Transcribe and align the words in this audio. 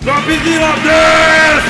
Dropzilla 0.00 0.72
des! 0.82 1.62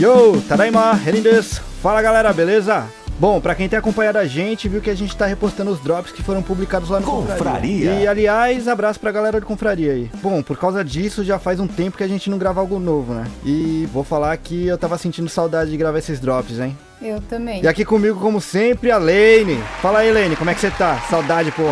Yo, 0.00 0.40
Tadaima, 0.48 0.92
Renin 0.94 1.20
desu. 1.22 1.60
Fala 1.82 2.00
galera, 2.00 2.32
beleza? 2.32 2.86
Bom, 3.18 3.40
pra 3.40 3.54
quem 3.54 3.68
tem 3.68 3.78
acompanhado 3.78 4.18
a 4.18 4.26
gente, 4.26 4.68
viu 4.68 4.80
que 4.80 4.90
a 4.90 4.94
gente 4.94 5.16
tá 5.16 5.26
repostando 5.26 5.70
os 5.70 5.80
drops 5.80 6.12
que 6.12 6.22
foram 6.22 6.42
publicados 6.42 6.90
lá 6.90 7.00
no 7.00 7.06
Confraria. 7.06 7.36
Confraria. 7.36 7.90
E 8.00 8.06
aliás, 8.06 8.68
abraço 8.68 9.00
pra 9.00 9.12
galera 9.12 9.40
do 9.40 9.46
Confraria 9.46 9.92
aí. 9.92 10.10
Bom, 10.22 10.42
por 10.42 10.58
causa 10.58 10.84
disso, 10.84 11.24
já 11.24 11.38
faz 11.38 11.60
um 11.60 11.66
tempo 11.66 11.96
que 11.96 12.04
a 12.04 12.08
gente 12.08 12.28
não 12.28 12.36
grava 12.38 12.60
algo 12.60 12.78
novo, 12.78 13.14
né? 13.14 13.24
E 13.44 13.88
vou 13.92 14.04
falar 14.04 14.36
que 14.36 14.66
eu 14.66 14.76
tava 14.76 14.98
sentindo 14.98 15.28
saudade 15.28 15.70
de 15.70 15.76
gravar 15.76 15.98
esses 15.98 16.20
drops, 16.20 16.58
hein? 16.58 16.76
Eu 17.06 17.20
também. 17.20 17.62
E 17.62 17.68
aqui 17.68 17.84
comigo, 17.84 18.18
como 18.18 18.40
sempre, 18.40 18.90
a 18.90 18.98
Lane. 18.98 19.62
Fala 19.80 20.00
aí, 20.00 20.12
Lane, 20.12 20.34
como 20.34 20.50
é 20.50 20.54
que 20.54 20.60
você 20.60 20.72
tá? 20.72 20.98
Saudade, 21.08 21.52
pô. 21.52 21.62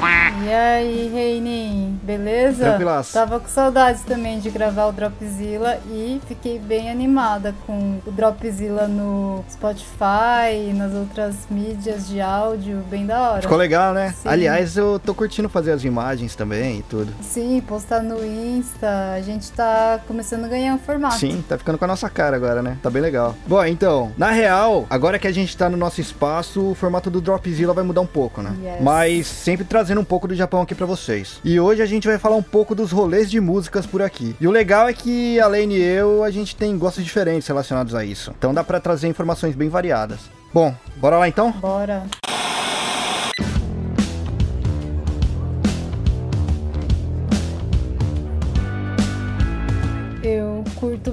E 0.44 0.52
aí, 0.52 1.10
Reinin, 1.12 1.98
beleza? 2.04 2.66
Tranquilaço. 2.66 3.12
Tava 3.12 3.40
com 3.40 3.48
saudades 3.48 4.02
também 4.02 4.38
de 4.38 4.48
gravar 4.48 4.86
o 4.86 4.92
Dropzilla 4.92 5.80
e 5.90 6.20
fiquei 6.28 6.60
bem 6.60 6.88
animada 6.88 7.52
com 7.66 7.98
o 8.06 8.12
Dropzilla 8.12 8.86
no 8.86 9.44
Spotify 9.50 10.68
e 10.68 10.72
nas 10.72 10.92
outras 10.94 11.34
mídias 11.50 12.06
de 12.06 12.20
áudio, 12.20 12.84
bem 12.88 13.04
da 13.04 13.32
hora. 13.32 13.42
Ficou 13.42 13.58
legal, 13.58 13.92
né? 13.92 14.14
Sim. 14.16 14.28
Aliás, 14.28 14.76
eu 14.76 15.00
tô 15.00 15.14
curtindo 15.14 15.48
fazer 15.48 15.72
as 15.72 15.82
imagens 15.82 16.36
também 16.36 16.78
e 16.78 16.82
tudo. 16.82 17.12
Sim, 17.20 17.60
postar 17.66 18.02
no 18.02 18.24
Insta, 18.24 19.12
a 19.16 19.20
gente 19.20 19.50
tá 19.50 19.98
começando 20.06 20.44
a 20.44 20.48
ganhar 20.48 20.74
um 20.74 20.78
formato. 20.78 21.16
Sim, 21.16 21.42
tá 21.48 21.58
ficando 21.58 21.76
com 21.76 21.84
a 21.86 21.88
nossa 21.88 22.08
cara 22.08 22.36
agora, 22.36 22.62
né? 22.62 22.78
Tá 22.80 22.88
bem 22.88 23.02
legal. 23.02 23.34
Bom, 23.46 23.64
então, 23.64 24.12
na 24.16 24.30
real, 24.30 24.86
agora 24.88 25.18
que 25.18 25.23
a 25.26 25.32
gente 25.32 25.56
tá 25.56 25.68
no 25.68 25.76
nosso 25.76 26.00
espaço, 26.00 26.70
o 26.70 26.74
formato 26.74 27.10
do 27.10 27.20
Dropzilla 27.20 27.72
vai 27.72 27.84
mudar 27.84 28.00
um 28.00 28.06
pouco, 28.06 28.42
né? 28.42 28.54
Yes. 28.62 28.82
Mas 28.82 29.26
sempre 29.26 29.64
trazendo 29.64 30.00
um 30.00 30.04
pouco 30.04 30.28
do 30.28 30.34
Japão 30.34 30.62
aqui 30.62 30.74
pra 30.74 30.86
vocês. 30.86 31.40
E 31.44 31.58
hoje 31.58 31.82
a 31.82 31.86
gente 31.86 32.06
vai 32.06 32.18
falar 32.18 32.36
um 32.36 32.42
pouco 32.42 32.74
dos 32.74 32.92
rolês 32.92 33.30
de 33.30 33.40
músicas 33.40 33.86
por 33.86 34.02
aqui. 34.02 34.36
E 34.40 34.46
o 34.46 34.50
legal 34.50 34.88
é 34.88 34.92
que 34.92 35.38
a 35.40 35.46
Lane 35.46 35.76
e 35.76 35.82
eu, 35.82 36.22
a 36.22 36.30
gente 36.30 36.54
tem 36.56 36.76
gostos 36.78 37.04
diferentes 37.04 37.46
relacionados 37.48 37.94
a 37.94 38.04
isso. 38.04 38.32
Então 38.38 38.54
dá 38.54 38.62
pra 38.62 38.80
trazer 38.80 39.08
informações 39.08 39.54
bem 39.54 39.68
variadas. 39.68 40.20
Bom, 40.52 40.74
bora 40.96 41.18
lá 41.18 41.28
então? 41.28 41.50
Bora. 41.52 42.04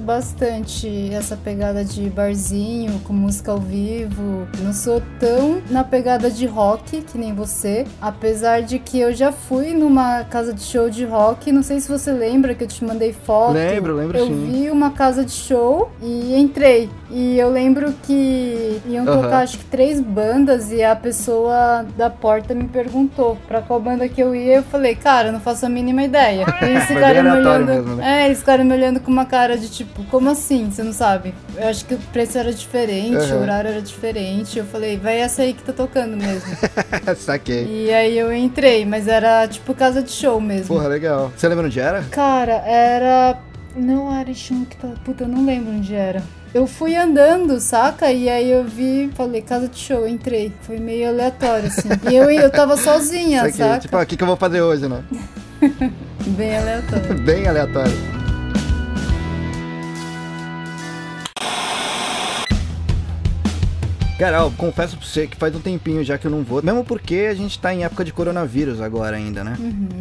Bastante 0.02 1.10
essa 1.14 1.36
pegada 1.36 1.84
de 1.84 2.10
barzinho, 2.10 3.00
com 3.00 3.12
música 3.12 3.52
ao 3.52 3.58
vivo. 3.58 4.46
Não 4.62 4.72
sou 4.72 5.02
tão 5.18 5.62
na 5.70 5.84
pegada 5.84 6.30
de 6.30 6.44
rock 6.46 7.02
que 7.02 7.16
nem 7.16 7.34
você, 7.34 7.86
apesar 8.00 8.62
de 8.62 8.78
que 8.78 8.98
eu 8.98 9.12
já 9.14 9.32
fui 9.32 9.72
numa 9.72 10.24
casa 10.24 10.52
de 10.52 10.62
show 10.62 10.90
de 10.90 11.04
rock. 11.04 11.50
Não 11.52 11.62
sei 11.62 11.80
se 11.80 11.88
você 11.88 12.12
lembra 12.12 12.54
que 12.54 12.64
eu 12.64 12.68
te 12.68 12.84
mandei 12.84 13.12
foto. 13.12 13.52
Lembro, 13.54 13.94
lembro 13.94 14.18
eu 14.18 14.26
sim. 14.26 14.46
vi 14.46 14.70
uma 14.70 14.90
casa 14.90 15.24
de 15.24 15.32
show 15.32 15.90
e 16.02 16.34
entrei. 16.36 16.90
E 17.10 17.38
eu 17.38 17.50
lembro 17.50 17.92
que 18.02 18.80
iam 18.86 19.06
Aham. 19.06 19.22
tocar 19.22 19.38
acho 19.42 19.58
que 19.58 19.64
três 19.66 20.00
bandas 20.00 20.72
e 20.72 20.82
a 20.82 20.96
pessoa 20.96 21.84
da 21.96 22.08
porta 22.10 22.54
me 22.54 22.64
perguntou 22.64 23.36
pra 23.46 23.60
qual 23.62 23.80
banda 23.80 24.08
que 24.08 24.20
eu 24.22 24.34
ia. 24.34 24.56
Eu 24.56 24.62
falei, 24.62 24.94
cara, 24.94 25.28
eu 25.28 25.32
não 25.32 25.40
faço 25.40 25.64
a 25.66 25.68
mínima 25.68 26.02
ideia. 26.02 26.46
E 26.62 26.64
eles 26.64 26.84
ficaram 26.84 27.22
bem 27.22 27.32
me 27.32 27.38
olhando. 27.38 27.66
mesmo, 27.66 27.96
né? 27.96 28.22
É, 28.22 28.26
eles 28.26 28.38
ficaram 28.38 28.64
me 28.64 28.72
olhando 28.72 29.00
com 29.00 29.10
uma 29.10 29.26
cara 29.26 29.58
de 29.58 29.68
tipo, 29.68 29.91
como 30.10 30.30
assim? 30.30 30.70
Você 30.70 30.82
não 30.82 30.92
sabe? 30.92 31.34
Eu 31.56 31.68
acho 31.68 31.84
que 31.84 31.94
o 31.94 31.98
preço 32.12 32.38
era 32.38 32.52
diferente, 32.52 33.16
Aham. 33.16 33.36
o 33.36 33.42
horário 33.42 33.70
era 33.70 33.82
diferente. 33.82 34.58
Eu 34.58 34.64
falei, 34.64 34.96
vai 34.96 35.20
essa 35.20 35.42
aí 35.42 35.52
que 35.52 35.62
tá 35.62 35.72
tocando 35.72 36.16
mesmo. 36.16 36.50
Saquei. 37.16 37.86
e 37.86 37.92
aí 37.92 38.16
eu 38.18 38.32
entrei, 38.34 38.84
mas 38.84 39.06
era 39.08 39.46
tipo 39.48 39.74
casa 39.74 40.02
de 40.02 40.10
show 40.10 40.40
mesmo. 40.40 40.74
Porra, 40.74 40.88
legal. 40.88 41.32
Você 41.36 41.48
lembra 41.48 41.66
onde 41.66 41.80
era? 41.80 42.02
Cara, 42.10 42.54
era. 42.66 43.38
Não 43.74 44.14
era 44.14 44.30
Extinto, 44.30 44.76
puta, 45.02 45.24
eu 45.24 45.28
não 45.28 45.46
lembro 45.46 45.72
onde 45.72 45.94
era. 45.94 46.22
Eu 46.54 46.66
fui 46.66 46.94
andando, 46.94 47.58
saca? 47.58 48.12
E 48.12 48.28
aí 48.28 48.50
eu 48.50 48.62
vi, 48.64 49.10
falei, 49.14 49.40
casa 49.40 49.66
de 49.68 49.78
show, 49.78 50.06
entrei. 50.06 50.52
Foi 50.62 50.78
meio 50.78 51.08
aleatório, 51.08 51.68
assim. 51.68 51.88
E 52.10 52.14
eu, 52.14 52.30
eu 52.30 52.50
tava 52.50 52.76
sozinha, 52.76 53.50
saca? 53.50 53.78
Tipo, 53.78 53.96
ah, 53.96 54.02
o 54.02 54.06
que, 54.06 54.16
que 54.18 54.22
eu 54.22 54.26
vou 54.26 54.36
fazer 54.36 54.60
hoje, 54.60 54.86
né? 54.86 55.02
Bem 56.26 56.56
aleatório. 56.58 57.14
Bem 57.24 57.48
aleatório. 57.48 58.21
Cara, 64.22 64.36
eu 64.36 64.52
confesso 64.52 64.96
pra 64.96 65.04
você 65.04 65.26
que 65.26 65.36
faz 65.36 65.52
um 65.52 65.58
tempinho 65.58 66.04
já 66.04 66.16
que 66.16 66.28
eu 66.28 66.30
não 66.30 66.44
vou. 66.44 66.62
Mesmo 66.62 66.84
porque 66.84 67.26
a 67.28 67.34
gente 67.34 67.58
tá 67.58 67.74
em 67.74 67.82
época 67.82 68.04
de 68.04 68.12
coronavírus 68.12 68.80
agora 68.80 69.16
ainda, 69.16 69.42
né? 69.42 69.56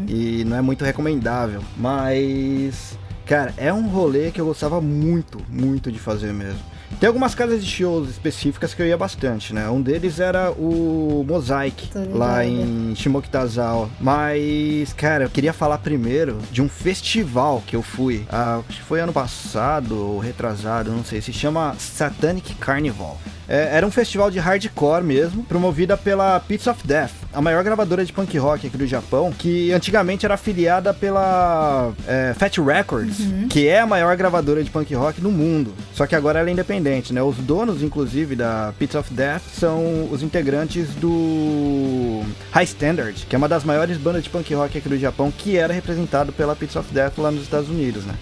E 0.07 0.45
não 0.45 0.57
é 0.57 0.61
muito 0.61 0.85
recomendável. 0.85 1.63
Mas. 1.75 2.99
Cara, 3.25 3.51
é 3.57 3.73
um 3.73 3.87
rolê 3.87 4.29
que 4.29 4.39
eu 4.39 4.45
gostava 4.45 4.79
muito, 4.79 5.39
muito 5.49 5.91
de 5.91 5.97
fazer 5.97 6.31
mesmo. 6.33 6.59
Tem 6.99 7.07
algumas 7.07 7.33
casas 7.33 7.65
de 7.65 7.71
shows 7.71 8.09
específicas 8.09 8.75
que 8.75 8.81
eu 8.83 8.85
ia 8.85 8.95
bastante, 8.95 9.55
né? 9.55 9.67
Um 9.69 9.81
deles 9.81 10.19
era 10.19 10.51
o 10.51 11.25
Mosaic, 11.27 11.89
lá 12.13 12.45
em 12.45 12.93
Shimokitazawa. 12.95 13.89
Mas, 13.99 14.93
cara, 14.93 15.23
eu 15.23 15.29
queria 15.31 15.53
falar 15.53 15.79
primeiro 15.79 16.37
de 16.51 16.61
um 16.61 16.69
festival 16.69 17.63
que 17.65 17.75
eu 17.75 17.81
fui. 17.81 18.23
ah, 18.29 18.61
acho 18.69 18.81
que 18.81 18.83
foi 18.83 18.99
ano 18.99 19.13
passado 19.13 19.97
ou 19.97 20.19
retrasado, 20.19 20.91
não 20.91 21.03
sei. 21.03 21.21
Se 21.21 21.33
chama 21.33 21.73
Satanic 21.79 22.53
Carnival. 22.55 23.17
É, 23.51 23.75
era 23.75 23.85
um 23.85 23.91
festival 23.91 24.31
de 24.31 24.39
hardcore 24.39 25.03
mesmo, 25.03 25.43
promovida 25.43 25.97
pela 25.97 26.39
Pizza 26.39 26.71
of 26.71 26.87
Death, 26.87 27.11
a 27.33 27.41
maior 27.41 27.61
gravadora 27.65 28.05
de 28.05 28.13
punk 28.13 28.37
rock 28.37 28.65
aqui 28.65 28.77
do 28.77 28.87
Japão, 28.87 29.29
que 29.37 29.73
antigamente 29.73 30.25
era 30.25 30.35
afiliada 30.35 30.93
pela 30.93 31.91
é, 32.07 32.33
Fat 32.33 32.57
Records, 32.59 33.17
que 33.49 33.67
é 33.67 33.81
a 33.81 33.85
maior 33.85 34.15
gravadora 34.15 34.63
de 34.63 34.71
punk 34.71 34.95
rock 34.95 35.19
no 35.19 35.29
mundo. 35.29 35.73
Só 35.93 36.07
que 36.07 36.15
agora 36.15 36.39
ela 36.39 36.47
é 36.47 36.53
independente, 36.53 37.11
né? 37.11 37.21
Os 37.21 37.35
donos, 37.35 37.83
inclusive, 37.83 38.37
da 38.37 38.73
Pizza 38.79 39.01
of 39.01 39.13
Death 39.13 39.43
são 39.59 40.07
os 40.09 40.23
integrantes 40.23 40.87
do 40.95 42.21
High 42.51 42.63
Standard, 42.63 43.25
que 43.27 43.35
é 43.35 43.37
uma 43.37 43.49
das 43.49 43.65
maiores 43.65 43.97
bandas 43.97 44.23
de 44.23 44.29
punk 44.29 44.53
rock 44.53 44.77
aqui 44.77 44.87
do 44.87 44.97
Japão, 44.97 45.29
que 45.29 45.57
era 45.57 45.73
representado 45.73 46.31
pela 46.31 46.55
Pizza 46.55 46.79
of 46.79 46.93
Death 46.93 47.17
lá 47.17 47.29
nos 47.29 47.41
Estados 47.41 47.67
Unidos, 47.67 48.05
né? 48.05 48.13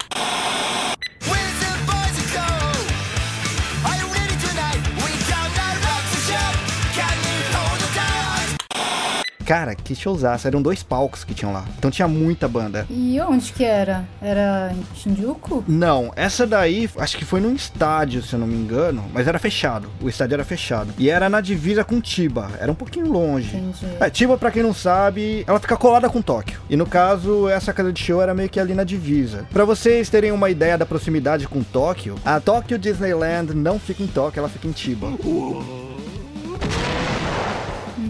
Cara, 9.49 9.73
que 9.73 9.95
showzaço. 9.95 10.45
Eram 10.45 10.61
dois 10.61 10.83
palcos 10.83 11.23
que 11.23 11.33
tinham 11.33 11.51
lá. 11.51 11.65
Então 11.75 11.89
tinha 11.89 12.07
muita 12.07 12.47
banda. 12.47 12.85
E 12.87 13.19
onde 13.19 13.51
que 13.51 13.65
era? 13.65 14.05
Era 14.21 14.71
em 14.71 14.95
Shinjuku? 14.95 15.63
Não, 15.67 16.13
essa 16.15 16.45
daí 16.45 16.87
acho 16.95 17.17
que 17.17 17.25
foi 17.25 17.39
num 17.39 17.55
estádio, 17.55 18.21
se 18.21 18.33
eu 18.33 18.39
não 18.39 18.45
me 18.45 18.53
engano, 18.53 19.03
mas 19.11 19.27
era 19.27 19.39
fechado. 19.39 19.89
O 20.03 20.07
estádio 20.07 20.35
era 20.35 20.43
fechado. 20.43 20.93
E 20.99 21.09
era 21.09 21.27
na 21.27 21.41
divisa 21.41 21.83
com 21.83 21.99
Chiba, 21.99 22.51
era 22.59 22.71
um 22.71 22.75
pouquinho 22.75 23.11
longe. 23.11 23.57
Entendi. 23.57 23.87
É, 23.99 24.11
Chiba, 24.13 24.37
pra 24.37 24.51
quem 24.51 24.61
não 24.61 24.71
sabe, 24.71 25.43
ela 25.47 25.59
fica 25.59 25.75
colada 25.75 26.07
com 26.11 26.21
Tóquio. 26.21 26.61
E 26.69 26.77
no 26.77 26.85
caso, 26.85 27.49
essa 27.49 27.73
casa 27.73 27.91
de 27.91 28.03
show 28.03 28.21
era 28.21 28.35
meio 28.35 28.49
que 28.49 28.59
ali 28.59 28.75
na 28.75 28.83
divisa. 28.83 29.47
Pra 29.51 29.65
vocês 29.65 30.11
terem 30.11 30.31
uma 30.31 30.51
ideia 30.51 30.77
da 30.77 30.85
proximidade 30.85 31.47
com 31.47 31.63
Tóquio, 31.63 32.13
a 32.23 32.39
Tóquio 32.39 32.77
Disneyland 32.77 33.55
não 33.55 33.79
fica 33.79 34.03
em 34.03 34.07
Tóquio, 34.07 34.41
ela 34.41 34.49
fica 34.49 34.67
em 34.67 34.73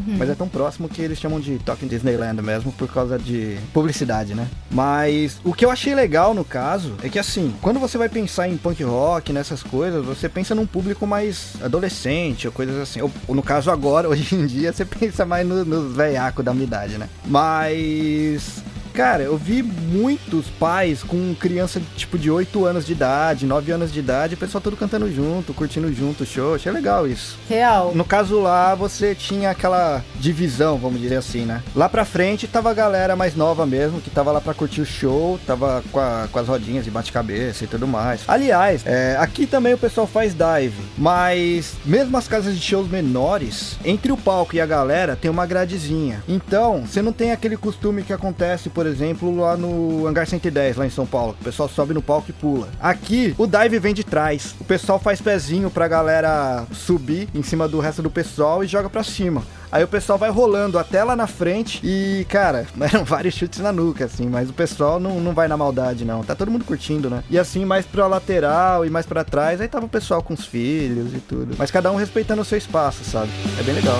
Chiba. 0.09 0.17
Mas 0.19 0.29
é 0.29 0.35
tão 0.35 0.47
próximo 0.47 0.87
que 0.89 1.01
eles 1.01 1.19
chamam 1.19 1.39
de 1.39 1.57
Tokyo 1.59 1.87
Disneyland 1.87 2.41
mesmo 2.41 2.71
por 2.71 2.87
causa 2.91 3.17
de 3.17 3.57
publicidade, 3.73 4.33
né? 4.33 4.47
Mas 4.71 5.39
o 5.43 5.53
que 5.53 5.65
eu 5.65 5.71
achei 5.71 5.93
legal 5.95 6.33
no 6.33 6.43
caso 6.43 6.93
é 7.03 7.09
que 7.09 7.19
assim, 7.19 7.53
quando 7.61 7.79
você 7.79 7.97
vai 7.97 8.09
pensar 8.09 8.47
em 8.47 8.57
punk 8.57 8.83
rock, 8.83 9.31
nessas 9.33 9.61
coisas, 9.63 10.05
você 10.05 10.27
pensa 10.29 10.53
num 10.55 10.65
público 10.65 11.05
mais 11.07 11.53
adolescente 11.61 12.47
ou 12.47 12.53
coisas 12.53 12.75
assim. 12.77 13.01
Ou, 13.01 13.11
ou 13.27 13.35
no 13.35 13.43
caso 13.43 13.69
agora, 13.71 14.07
hoje 14.09 14.35
em 14.35 14.45
dia, 14.45 14.71
você 14.73 14.85
pensa 14.85 15.25
mais 15.25 15.47
no- 15.47 15.65
nos 15.65 15.95
veiacos 15.95 16.43
da 16.43 16.53
minha 16.53 16.65
idade, 16.65 16.97
né? 16.97 17.07
Mas 17.25 18.63
Cara, 18.99 19.23
eu 19.23 19.37
vi 19.37 19.63
muitos 19.63 20.47
pais 20.59 21.03
com 21.03 21.33
criança 21.33 21.81
tipo 21.95 22.17
de 22.17 22.29
8 22.29 22.65
anos 22.65 22.85
de 22.85 22.91
idade, 22.91 23.45
9 23.45 23.71
anos 23.71 23.93
de 23.93 23.99
idade, 23.99 24.33
o 24.33 24.37
pessoal 24.37 24.61
todo 24.61 24.75
cantando 24.75 25.09
junto, 25.09 25.53
curtindo 25.53 25.89
junto 25.93 26.23
o 26.23 26.25
show. 26.25 26.55
Achei 26.55 26.69
legal 26.69 27.07
isso. 27.07 27.37
Real. 27.47 27.93
No 27.95 28.03
caso 28.03 28.41
lá, 28.41 28.75
você 28.75 29.15
tinha 29.15 29.51
aquela 29.51 30.03
divisão, 30.19 30.77
vamos 30.77 30.99
dizer 30.99 31.15
assim, 31.15 31.45
né? 31.45 31.63
Lá 31.73 31.87
pra 31.87 32.03
frente 32.03 32.45
tava 32.45 32.71
a 32.71 32.73
galera 32.73 33.15
mais 33.15 33.37
nova 33.37 33.65
mesmo, 33.65 34.01
que 34.01 34.09
tava 34.09 34.33
lá 34.33 34.41
pra 34.41 34.53
curtir 34.53 34.81
o 34.81 34.85
show, 34.85 35.39
tava 35.47 35.81
com, 35.93 35.99
a- 36.01 36.27
com 36.29 36.37
as 36.39 36.47
rodinhas 36.49 36.83
de 36.83 36.91
bate-cabeça 36.91 37.63
e 37.63 37.67
tudo 37.67 37.87
mais. 37.87 38.19
Aliás, 38.27 38.85
é, 38.85 39.15
aqui 39.17 39.47
também 39.47 39.73
o 39.73 39.77
pessoal 39.77 40.07
faz 40.07 40.33
dive, 40.33 40.75
mas 40.97 41.71
mesmo 41.85 42.17
as 42.17 42.27
casas 42.27 42.53
de 42.53 42.61
shows 42.61 42.89
menores, 42.89 43.77
entre 43.85 44.11
o 44.11 44.17
palco 44.17 44.57
e 44.57 44.59
a 44.59 44.65
galera 44.65 45.15
tem 45.15 45.31
uma 45.31 45.45
gradezinha. 45.45 46.21
Então, 46.27 46.81
você 46.85 47.01
não 47.01 47.13
tem 47.13 47.31
aquele 47.31 47.55
costume 47.55 48.03
que 48.03 48.11
acontece, 48.11 48.67
por 48.69 48.81
exemplo, 48.85 48.88
lá 49.39 49.57
no 49.57 50.07
Hangar 50.07 50.27
110, 50.27 50.77
lá 50.77 50.85
em 50.85 50.89
São 50.89 51.05
Paulo, 51.05 51.35
o 51.39 51.43
pessoal 51.43 51.69
sobe 51.69 51.93
no 51.93 52.01
palco 52.01 52.29
e 52.29 52.33
pula. 52.33 52.69
Aqui, 52.79 53.33
o 53.37 53.47
dive 53.47 53.79
vem 53.79 53.93
de 53.93 54.03
trás. 54.03 54.55
O 54.59 54.63
pessoal 54.63 54.99
faz 54.99 55.21
pezinho 55.21 55.69
pra 55.69 55.87
galera 55.87 56.65
subir 56.71 57.27
em 57.33 57.43
cima 57.43 57.67
do 57.67 57.79
resto 57.79 58.01
do 58.01 58.09
pessoal 58.09 58.63
e 58.63 58.67
joga 58.67 58.89
pra 58.89 59.03
cima. 59.03 59.43
Aí 59.71 59.83
o 59.83 59.87
pessoal 59.87 60.17
vai 60.17 60.31
rolando 60.31 60.79
até 60.79 61.03
lá 61.03 61.15
na 61.15 61.27
frente 61.27 61.79
e, 61.83 62.25
cara, 62.27 62.65
eram 62.81 63.03
vários 63.03 63.35
chutes 63.35 63.59
na 63.59 63.71
nuca, 63.71 64.05
assim, 64.05 64.27
mas 64.27 64.49
o 64.49 64.53
pessoal 64.53 64.99
não, 64.99 65.19
não 65.19 65.33
vai 65.33 65.47
na 65.47 65.55
maldade, 65.55 66.03
não. 66.03 66.23
Tá 66.23 66.35
todo 66.35 66.49
mundo 66.49 66.65
curtindo, 66.65 67.09
né? 67.09 67.23
E 67.29 67.37
assim, 67.37 67.65
mais 67.65 67.85
pra 67.85 68.07
lateral 68.07 68.85
e 68.85 68.89
mais 68.89 69.05
pra 69.05 69.23
trás, 69.23 69.61
aí 69.61 69.67
tava 69.67 69.85
o 69.85 69.89
pessoal 69.89 70.23
com 70.23 70.33
os 70.33 70.45
filhos 70.45 71.13
e 71.13 71.19
tudo. 71.19 71.55
Mas 71.57 71.69
cada 71.69 71.91
um 71.91 71.95
respeitando 71.95 72.41
o 72.41 72.45
seu 72.45 72.57
espaço, 72.57 73.03
sabe? 73.03 73.29
É 73.59 73.63
bem 73.63 73.75
legal. 73.75 73.99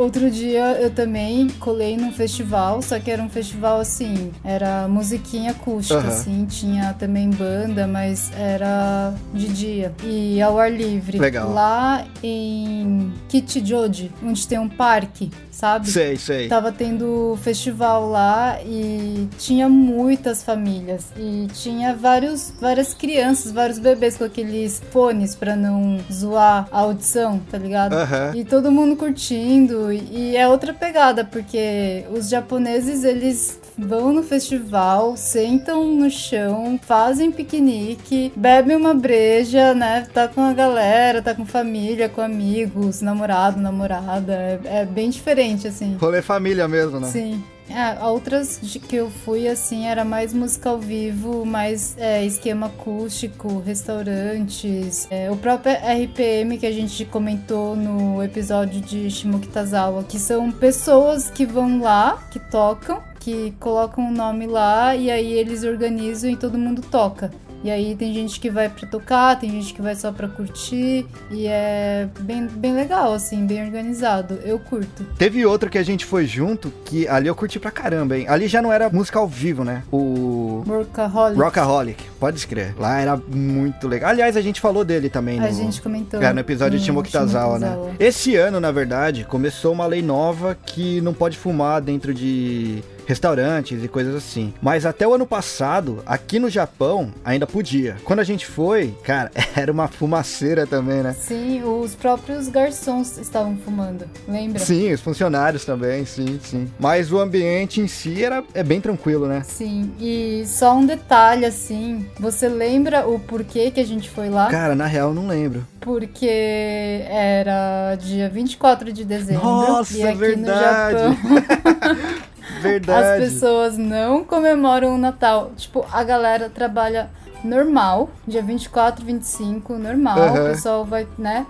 Outro 0.00 0.30
dia 0.30 0.78
eu 0.80 0.90
também 0.90 1.46
colei 1.60 1.94
num 1.94 2.10
festival, 2.10 2.80
só 2.80 2.98
que 2.98 3.10
era 3.10 3.22
um 3.22 3.28
festival 3.28 3.80
assim, 3.80 4.32
era 4.42 4.88
musiquinha 4.88 5.50
acústica, 5.50 6.00
Aham. 6.00 6.08
assim, 6.08 6.46
tinha 6.46 6.94
também 6.94 7.28
banda, 7.28 7.86
mas 7.86 8.32
era 8.34 9.12
de 9.34 9.46
dia 9.48 9.94
e 10.02 10.40
ao 10.40 10.58
ar 10.58 10.72
livre. 10.72 11.18
Legal. 11.18 11.52
Lá 11.52 12.06
em 12.22 13.12
Kichijoji, 13.28 14.10
onde 14.24 14.48
tem 14.48 14.58
um 14.58 14.70
parque, 14.70 15.30
sabe? 15.60 15.90
Sei, 15.90 16.16
sei. 16.16 16.48
Tava 16.48 16.72
tendo 16.72 17.38
festival 17.42 18.08
lá 18.08 18.58
e 18.64 19.28
tinha 19.38 19.68
muitas 19.68 20.42
famílias 20.42 21.04
e 21.18 21.48
tinha 21.52 21.94
vários, 21.94 22.50
várias 22.58 22.94
crianças, 22.94 23.52
vários 23.52 23.78
bebês 23.78 24.16
com 24.16 24.24
aqueles 24.24 24.82
fones 24.90 25.34
pra 25.34 25.54
não 25.54 25.98
zoar 26.10 26.66
a 26.72 26.80
audição, 26.80 27.38
tá 27.50 27.58
ligado? 27.58 27.94
E 28.34 28.42
todo 28.42 28.72
mundo 28.72 28.96
curtindo 28.96 29.92
e 29.92 30.34
é 30.34 30.48
outra 30.48 30.72
pegada 30.72 31.24
porque 31.24 32.04
os 32.10 32.30
japoneses 32.30 33.04
eles 33.04 33.60
vão 33.76 34.12
no 34.12 34.22
festival, 34.22 35.16
sentam 35.16 35.84
no 35.94 36.10
chão, 36.10 36.78
fazem 36.82 37.30
piquenique, 37.32 38.32
bebem 38.36 38.76
uma 38.76 38.94
breja, 38.94 39.74
né? 39.74 40.06
Tá 40.12 40.28
com 40.28 40.42
a 40.42 40.52
galera, 40.52 41.22
tá 41.22 41.34
com 41.34 41.46
família, 41.46 42.08
com 42.08 42.20
amigos, 42.20 43.00
namorado, 43.00 43.58
namorada, 43.58 44.32
é, 44.32 44.60
é 44.64 44.84
bem 44.84 45.10
diferente 45.10 45.49
assim. 45.54 45.96
Rolê 46.00 46.22
família 46.22 46.66
mesmo, 46.66 47.00
né? 47.00 47.08
Sim. 47.08 47.42
É, 47.70 48.04
outras 48.04 48.58
de 48.60 48.80
que 48.80 48.96
eu 48.96 49.08
fui, 49.08 49.46
assim, 49.46 49.86
era 49.86 50.04
mais 50.04 50.34
música 50.34 50.70
ao 50.70 50.78
vivo, 50.78 51.46
mais 51.46 51.96
é, 51.98 52.24
esquema 52.24 52.66
acústico, 52.66 53.60
restaurantes. 53.60 55.06
É, 55.08 55.30
o 55.30 55.36
próprio 55.36 55.72
RPM 55.74 56.58
que 56.58 56.66
a 56.66 56.72
gente 56.72 57.04
comentou 57.04 57.76
no 57.76 58.22
episódio 58.24 58.80
de 58.80 59.08
Shimokitazawa, 59.08 60.02
que 60.02 60.18
são 60.18 60.50
pessoas 60.50 61.30
que 61.30 61.46
vão 61.46 61.80
lá, 61.80 62.20
que 62.32 62.40
tocam, 62.40 63.00
que 63.20 63.54
colocam 63.60 64.08
o 64.08 64.10
nome 64.10 64.46
lá 64.46 64.96
e 64.96 65.08
aí 65.08 65.32
eles 65.32 65.62
organizam 65.62 66.28
e 66.28 66.36
todo 66.36 66.58
mundo 66.58 66.82
toca. 66.82 67.30
E 67.62 67.70
aí 67.70 67.94
tem 67.94 68.14
gente 68.14 68.40
que 68.40 68.50
vai 68.50 68.68
pra 68.68 68.88
tocar, 68.88 69.38
tem 69.38 69.50
gente 69.50 69.74
que 69.74 69.82
vai 69.82 69.94
só 69.94 70.10
pra 70.10 70.26
curtir. 70.28 71.06
E 71.30 71.46
é 71.46 72.08
bem, 72.20 72.46
bem 72.46 72.74
legal, 72.74 73.12
assim, 73.12 73.46
bem 73.46 73.62
organizado. 73.64 74.38
Eu 74.44 74.58
curto. 74.58 75.04
Teve 75.18 75.44
outro 75.44 75.68
que 75.68 75.76
a 75.76 75.82
gente 75.82 76.04
foi 76.06 76.26
junto, 76.26 76.72
que 76.84 77.06
ali 77.06 77.28
eu 77.28 77.34
curti 77.34 77.58
pra 77.58 77.70
caramba, 77.70 78.16
hein? 78.16 78.26
Ali 78.28 78.48
já 78.48 78.62
não 78.62 78.72
era 78.72 78.88
música 78.88 79.18
ao 79.18 79.28
vivo, 79.28 79.62
né? 79.62 79.82
O 79.92 80.64
Workaholic. 80.66 81.40
Rockaholic, 81.40 82.04
pode 82.18 82.38
escrever. 82.38 82.74
Lá 82.78 82.98
era 82.98 83.16
muito 83.16 83.86
legal. 83.86 84.10
Aliás, 84.10 84.36
a 84.36 84.40
gente 84.40 84.60
falou 84.60 84.84
dele 84.84 85.10
também 85.10 85.38
A 85.38 85.46
no, 85.48 85.52
gente 85.52 85.82
comentou. 85.82 86.22
é, 86.22 86.32
no 86.32 86.40
episódio 86.40 86.78
de 86.78 86.82
no 86.82 86.86
Shimokitazawa, 86.86 87.58
né? 87.58 87.76
Esse 87.98 88.36
ano, 88.36 88.58
na 88.58 88.70
verdade, 88.72 89.24
começou 89.24 89.72
uma 89.72 89.86
lei 89.86 90.02
nova 90.02 90.56
que 90.66 91.00
não 91.02 91.12
pode 91.12 91.36
fumar 91.36 91.80
dentro 91.80 92.14
de 92.14 92.82
restaurantes 93.10 93.82
e 93.82 93.88
coisas 93.88 94.14
assim. 94.14 94.54
Mas 94.62 94.86
até 94.86 95.06
o 95.06 95.12
ano 95.12 95.26
passado, 95.26 96.00
aqui 96.06 96.38
no 96.38 96.48
Japão, 96.48 97.12
ainda 97.24 97.44
podia. 97.44 97.96
Quando 98.04 98.20
a 98.20 98.24
gente 98.24 98.46
foi, 98.46 98.94
cara, 99.02 99.32
era 99.56 99.72
uma 99.72 99.88
fumaceira 99.88 100.64
também, 100.64 101.02
né? 101.02 101.12
Sim, 101.18 101.62
os 101.64 101.96
próprios 101.96 102.48
garçons 102.48 103.18
estavam 103.18 103.56
fumando, 103.56 104.04
lembra? 104.28 104.60
Sim, 104.60 104.92
os 104.92 105.00
funcionários 105.00 105.64
também, 105.64 106.06
sim, 106.06 106.38
sim. 106.40 106.70
Mas 106.78 107.10
o 107.10 107.18
ambiente 107.18 107.80
em 107.80 107.88
si 107.88 108.22
era, 108.22 108.44
é 108.54 108.62
bem 108.62 108.80
tranquilo, 108.80 109.26
né? 109.26 109.42
Sim, 109.44 109.92
e 109.98 110.44
só 110.46 110.76
um 110.76 110.86
detalhe 110.86 111.44
assim, 111.44 112.06
você 112.18 112.48
lembra 112.48 113.08
o 113.08 113.18
porquê 113.18 113.72
que 113.72 113.80
a 113.80 113.86
gente 113.86 114.08
foi 114.08 114.30
lá? 114.30 114.48
Cara, 114.48 114.76
na 114.76 114.86
real, 114.86 115.12
não 115.12 115.26
lembro. 115.26 115.66
Porque 115.80 117.02
era 117.08 117.96
dia 117.96 118.28
24 118.28 118.92
de 118.92 119.04
dezembro. 119.04 119.44
Nossa, 119.44 119.96
e 119.96 120.02
aqui 120.04 120.18
verdade. 120.18 121.02
no 121.02 121.14
Japão 121.14 122.20
Verdade. 122.62 123.22
as 123.24 123.30
pessoas 123.32 123.76
não 123.78 124.22
comemoram 124.24 124.94
o 124.94 124.98
Natal. 124.98 125.52
Tipo, 125.56 125.84
a 125.92 126.02
galera 126.04 126.48
trabalha 126.48 127.10
normal, 127.44 128.10
dia 128.26 128.42
24, 128.42 129.04
25, 129.04 129.74
normal. 129.78 130.18
O 130.34 130.44
pessoal 130.50 130.84
vai, 130.84 131.06
né? 131.18 131.46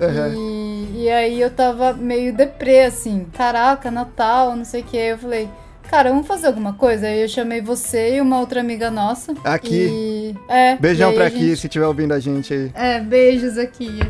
Aham. 0.00 0.28
E, 0.34 1.02
e 1.04 1.10
aí 1.10 1.40
eu 1.40 1.50
tava 1.50 1.92
meio 1.92 2.34
deprê, 2.34 2.82
assim. 2.84 3.26
Caraca, 3.34 3.90
Natal, 3.90 4.56
não 4.56 4.64
sei 4.64 4.80
o 4.80 4.84
que. 4.84 4.96
Eu 4.96 5.18
falei, 5.18 5.48
cara, 5.90 6.08
vamos 6.10 6.26
fazer 6.26 6.46
alguma 6.46 6.72
coisa? 6.72 7.06
Aí 7.06 7.20
eu 7.20 7.28
chamei 7.28 7.60
você 7.60 8.16
e 8.16 8.20
uma 8.20 8.38
outra 8.40 8.60
amiga 8.60 8.90
nossa. 8.90 9.34
Aqui. 9.44 9.88
E, 9.92 10.34
é, 10.48 10.76
Beijão 10.76 11.12
pra 11.12 11.26
aqui, 11.26 11.48
gente- 11.48 11.56
se 11.60 11.66
estiver 11.66 11.86
ouvindo 11.86 12.12
a 12.14 12.18
gente 12.18 12.52
aí. 12.54 12.70
é, 12.74 13.00
beijos 13.00 13.58
aqui. 13.58 14.00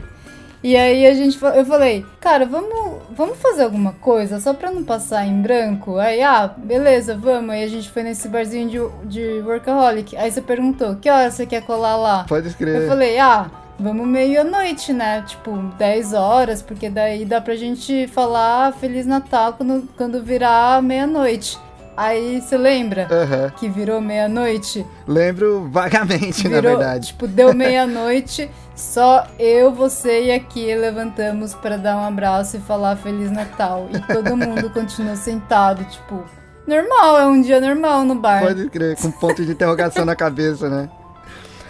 E 0.62 0.76
aí 0.76 1.06
a 1.06 1.14
gente, 1.14 1.38
eu 1.42 1.64
falei, 1.64 2.04
cara, 2.20 2.44
vamos, 2.44 2.98
vamos 3.16 3.38
fazer 3.38 3.62
alguma 3.62 3.92
coisa 3.92 4.38
só 4.40 4.52
pra 4.52 4.70
não 4.70 4.84
passar 4.84 5.26
em 5.26 5.40
branco? 5.40 5.96
Aí, 5.96 6.22
ah, 6.22 6.50
beleza, 6.56 7.16
vamos. 7.16 7.50
Aí 7.50 7.64
a 7.64 7.68
gente 7.68 7.90
foi 7.90 8.02
nesse 8.02 8.28
barzinho 8.28 8.68
de, 8.68 9.08
de 9.08 9.40
workaholic. 9.40 10.14
Aí 10.16 10.30
você 10.30 10.42
perguntou, 10.42 10.96
que 10.96 11.08
hora 11.08 11.30
você 11.30 11.46
quer 11.46 11.62
colar 11.62 11.96
lá? 11.96 12.24
Pode 12.28 12.46
Eu 12.46 12.50
escrever. 12.50 12.86
falei, 12.86 13.18
ah, 13.18 13.50
vamos 13.78 14.06
meia-noite, 14.06 14.92
né? 14.92 15.24
Tipo, 15.26 15.50
10 15.78 16.12
horas, 16.12 16.60
porque 16.60 16.90
daí 16.90 17.24
dá 17.24 17.40
pra 17.40 17.56
gente 17.56 18.06
falar 18.08 18.74
Feliz 18.74 19.06
Natal 19.06 19.54
quando, 19.54 19.88
quando 19.96 20.22
virar 20.22 20.82
meia-noite. 20.82 21.58
Aí 21.96 22.40
você 22.40 22.56
lembra 22.56 23.06
Aham. 23.10 23.50
que 23.56 23.68
virou 23.68 24.00
meia-noite? 24.00 24.86
Lembro 25.06 25.68
vagamente, 25.70 26.48
na 26.48 26.60
Virou, 26.60 26.78
verdade. 26.78 27.08
tipo, 27.08 27.26
deu 27.26 27.52
meia-noite, 27.54 28.50
só 28.74 29.26
eu, 29.38 29.72
você 29.72 30.24
e 30.26 30.32
aqui 30.32 30.74
levantamos 30.74 31.52
pra 31.54 31.76
dar 31.76 31.96
um 31.96 32.04
abraço 32.04 32.56
e 32.56 32.60
falar 32.60 32.96
Feliz 32.96 33.30
Natal. 33.30 33.88
E 33.92 34.00
todo 34.12 34.36
mundo 34.36 34.70
continuou 34.72 35.16
sentado, 35.16 35.84
tipo, 35.84 36.24
normal, 36.66 37.18
é 37.18 37.26
um 37.26 37.42
dia 37.42 37.60
normal 37.60 38.04
no 38.04 38.14
bar. 38.14 38.40
Pode 38.40 38.70
crer, 38.70 38.96
com 38.96 39.10
ponto 39.10 39.44
de 39.44 39.52
interrogação 39.52 40.04
na 40.04 40.16
cabeça, 40.16 40.68
né? 40.70 40.88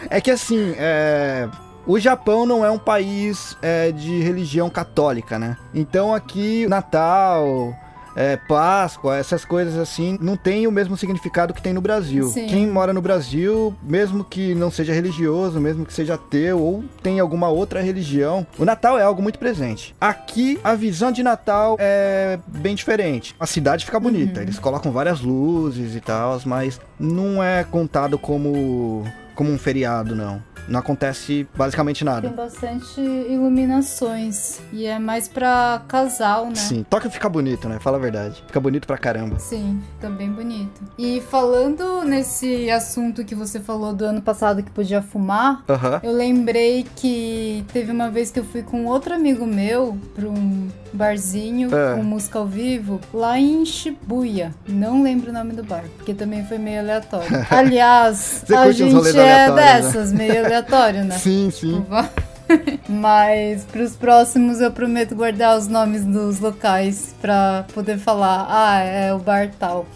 É 0.08 0.20
que 0.20 0.30
assim, 0.30 0.74
é, 0.78 1.48
o 1.86 1.98
Japão 1.98 2.46
não 2.46 2.64
é 2.64 2.70
um 2.70 2.78
país 2.78 3.56
é, 3.60 3.90
de 3.90 4.20
religião 4.22 4.70
católica, 4.70 5.38
né? 5.38 5.56
Então 5.74 6.14
aqui, 6.14 6.66
Natal, 6.68 7.74
é, 8.14 8.36
Páscoa, 8.36 9.16
essas 9.16 9.44
coisas 9.44 9.76
assim, 9.76 10.18
não 10.20 10.36
tem 10.36 10.66
o 10.66 10.72
mesmo 10.72 10.96
significado 10.96 11.54
que 11.54 11.62
tem 11.62 11.72
no 11.72 11.80
Brasil. 11.80 12.28
Sim. 12.28 12.46
Quem 12.46 12.66
mora 12.66 12.92
no 12.92 13.02
Brasil, 13.02 13.74
mesmo 13.82 14.24
que 14.24 14.54
não 14.54 14.70
seja 14.70 14.92
religioso, 14.92 15.60
mesmo 15.60 15.84
que 15.86 15.92
seja 15.92 16.14
ateu 16.14 16.60
ou 16.60 16.84
tenha 17.02 17.22
alguma 17.22 17.48
outra 17.48 17.80
religião, 17.80 18.46
o 18.58 18.64
Natal 18.64 18.98
é 18.98 19.02
algo 19.02 19.22
muito 19.22 19.38
presente. 19.38 19.94
Aqui, 20.00 20.58
a 20.62 20.74
visão 20.74 21.12
de 21.12 21.22
Natal 21.22 21.76
é 21.78 22.38
bem 22.46 22.74
diferente. 22.74 23.34
A 23.38 23.46
cidade 23.46 23.84
fica 23.84 24.00
bonita, 24.00 24.42
eles 24.42 24.58
colocam 24.58 24.92
várias 24.92 25.20
luzes 25.20 25.94
e 25.94 26.00
tal, 26.00 26.40
mas 26.44 26.80
não 26.98 27.42
é 27.42 27.64
contado 27.64 28.18
como, 28.18 29.04
como 29.34 29.50
um 29.50 29.58
feriado, 29.58 30.14
não. 30.14 30.42
Não 30.68 30.80
acontece 30.80 31.46
basicamente 31.56 32.04
Tem 32.04 32.12
nada. 32.14 32.28
bastante 32.28 33.00
iluminações. 33.00 34.60
E 34.72 34.86
é 34.86 34.98
mais 34.98 35.28
pra 35.28 35.82
casal, 35.88 36.46
né? 36.46 36.54
Sim, 36.56 36.84
Tóquio 36.88 37.10
fica 37.10 37.28
bonito, 37.28 37.68
né? 37.68 37.78
Fala 37.80 37.96
a 37.96 38.00
verdade. 38.00 38.42
Fica 38.46 38.60
bonito 38.60 38.86
pra 38.86 38.98
caramba. 38.98 39.38
Sim, 39.38 39.80
fica 39.96 40.10
bem 40.10 40.30
bonito. 40.30 40.80
E 40.98 41.20
falando 41.30 42.02
nesse 42.04 42.70
assunto 42.70 43.24
que 43.24 43.34
você 43.34 43.60
falou 43.60 43.92
do 43.92 44.04
ano 44.04 44.22
passado 44.22 44.62
que 44.62 44.70
podia 44.70 45.02
fumar, 45.02 45.62
Aham. 45.68 46.00
eu 46.02 46.12
lembrei 46.12 46.86
que 46.96 47.64
teve 47.72 47.90
uma 47.92 48.10
vez 48.10 48.30
que 48.30 48.38
eu 48.40 48.44
fui 48.44 48.62
com 48.62 48.86
outro 48.86 49.14
amigo 49.14 49.46
meu 49.46 49.96
pra 50.14 50.28
um 50.28 50.68
barzinho 50.92 51.68
É. 51.74 51.94
com 51.94 52.02
música 52.02 52.38
ao 52.38 52.46
vivo 52.46 53.00
lá 53.14 53.38
em 53.38 53.64
Shibuya. 53.64 54.52
Não 54.68 55.02
lembro 55.02 55.30
o 55.30 55.32
nome 55.32 55.52
do 55.52 55.62
bar, 55.62 55.84
porque 55.96 56.12
também 56.12 56.44
foi 56.44 56.58
meio 56.58 56.80
aleatório. 56.80 57.28
Aliás, 57.50 58.44
a 58.50 58.70
gente 58.72 59.08
é 59.18 59.48
né? 59.48 59.52
dessas, 59.54 60.12
meio 60.12 60.48
aleatório, 60.50 61.04
né? 61.04 61.16
Sim, 61.18 61.50
sim. 61.50 61.84
Mas 62.88 63.64
pros 63.64 63.94
próximos 63.94 64.60
eu 64.60 64.72
prometo 64.72 65.14
guardar 65.14 65.56
os 65.56 65.68
nomes 65.68 66.04
dos 66.04 66.40
locais 66.40 67.14
pra 67.20 67.64
poder 67.72 67.98
falar, 67.98 68.46
ah, 68.48 68.80
é 68.80 69.14
o 69.14 69.18
bar 69.18 69.50
tal. 69.58 69.86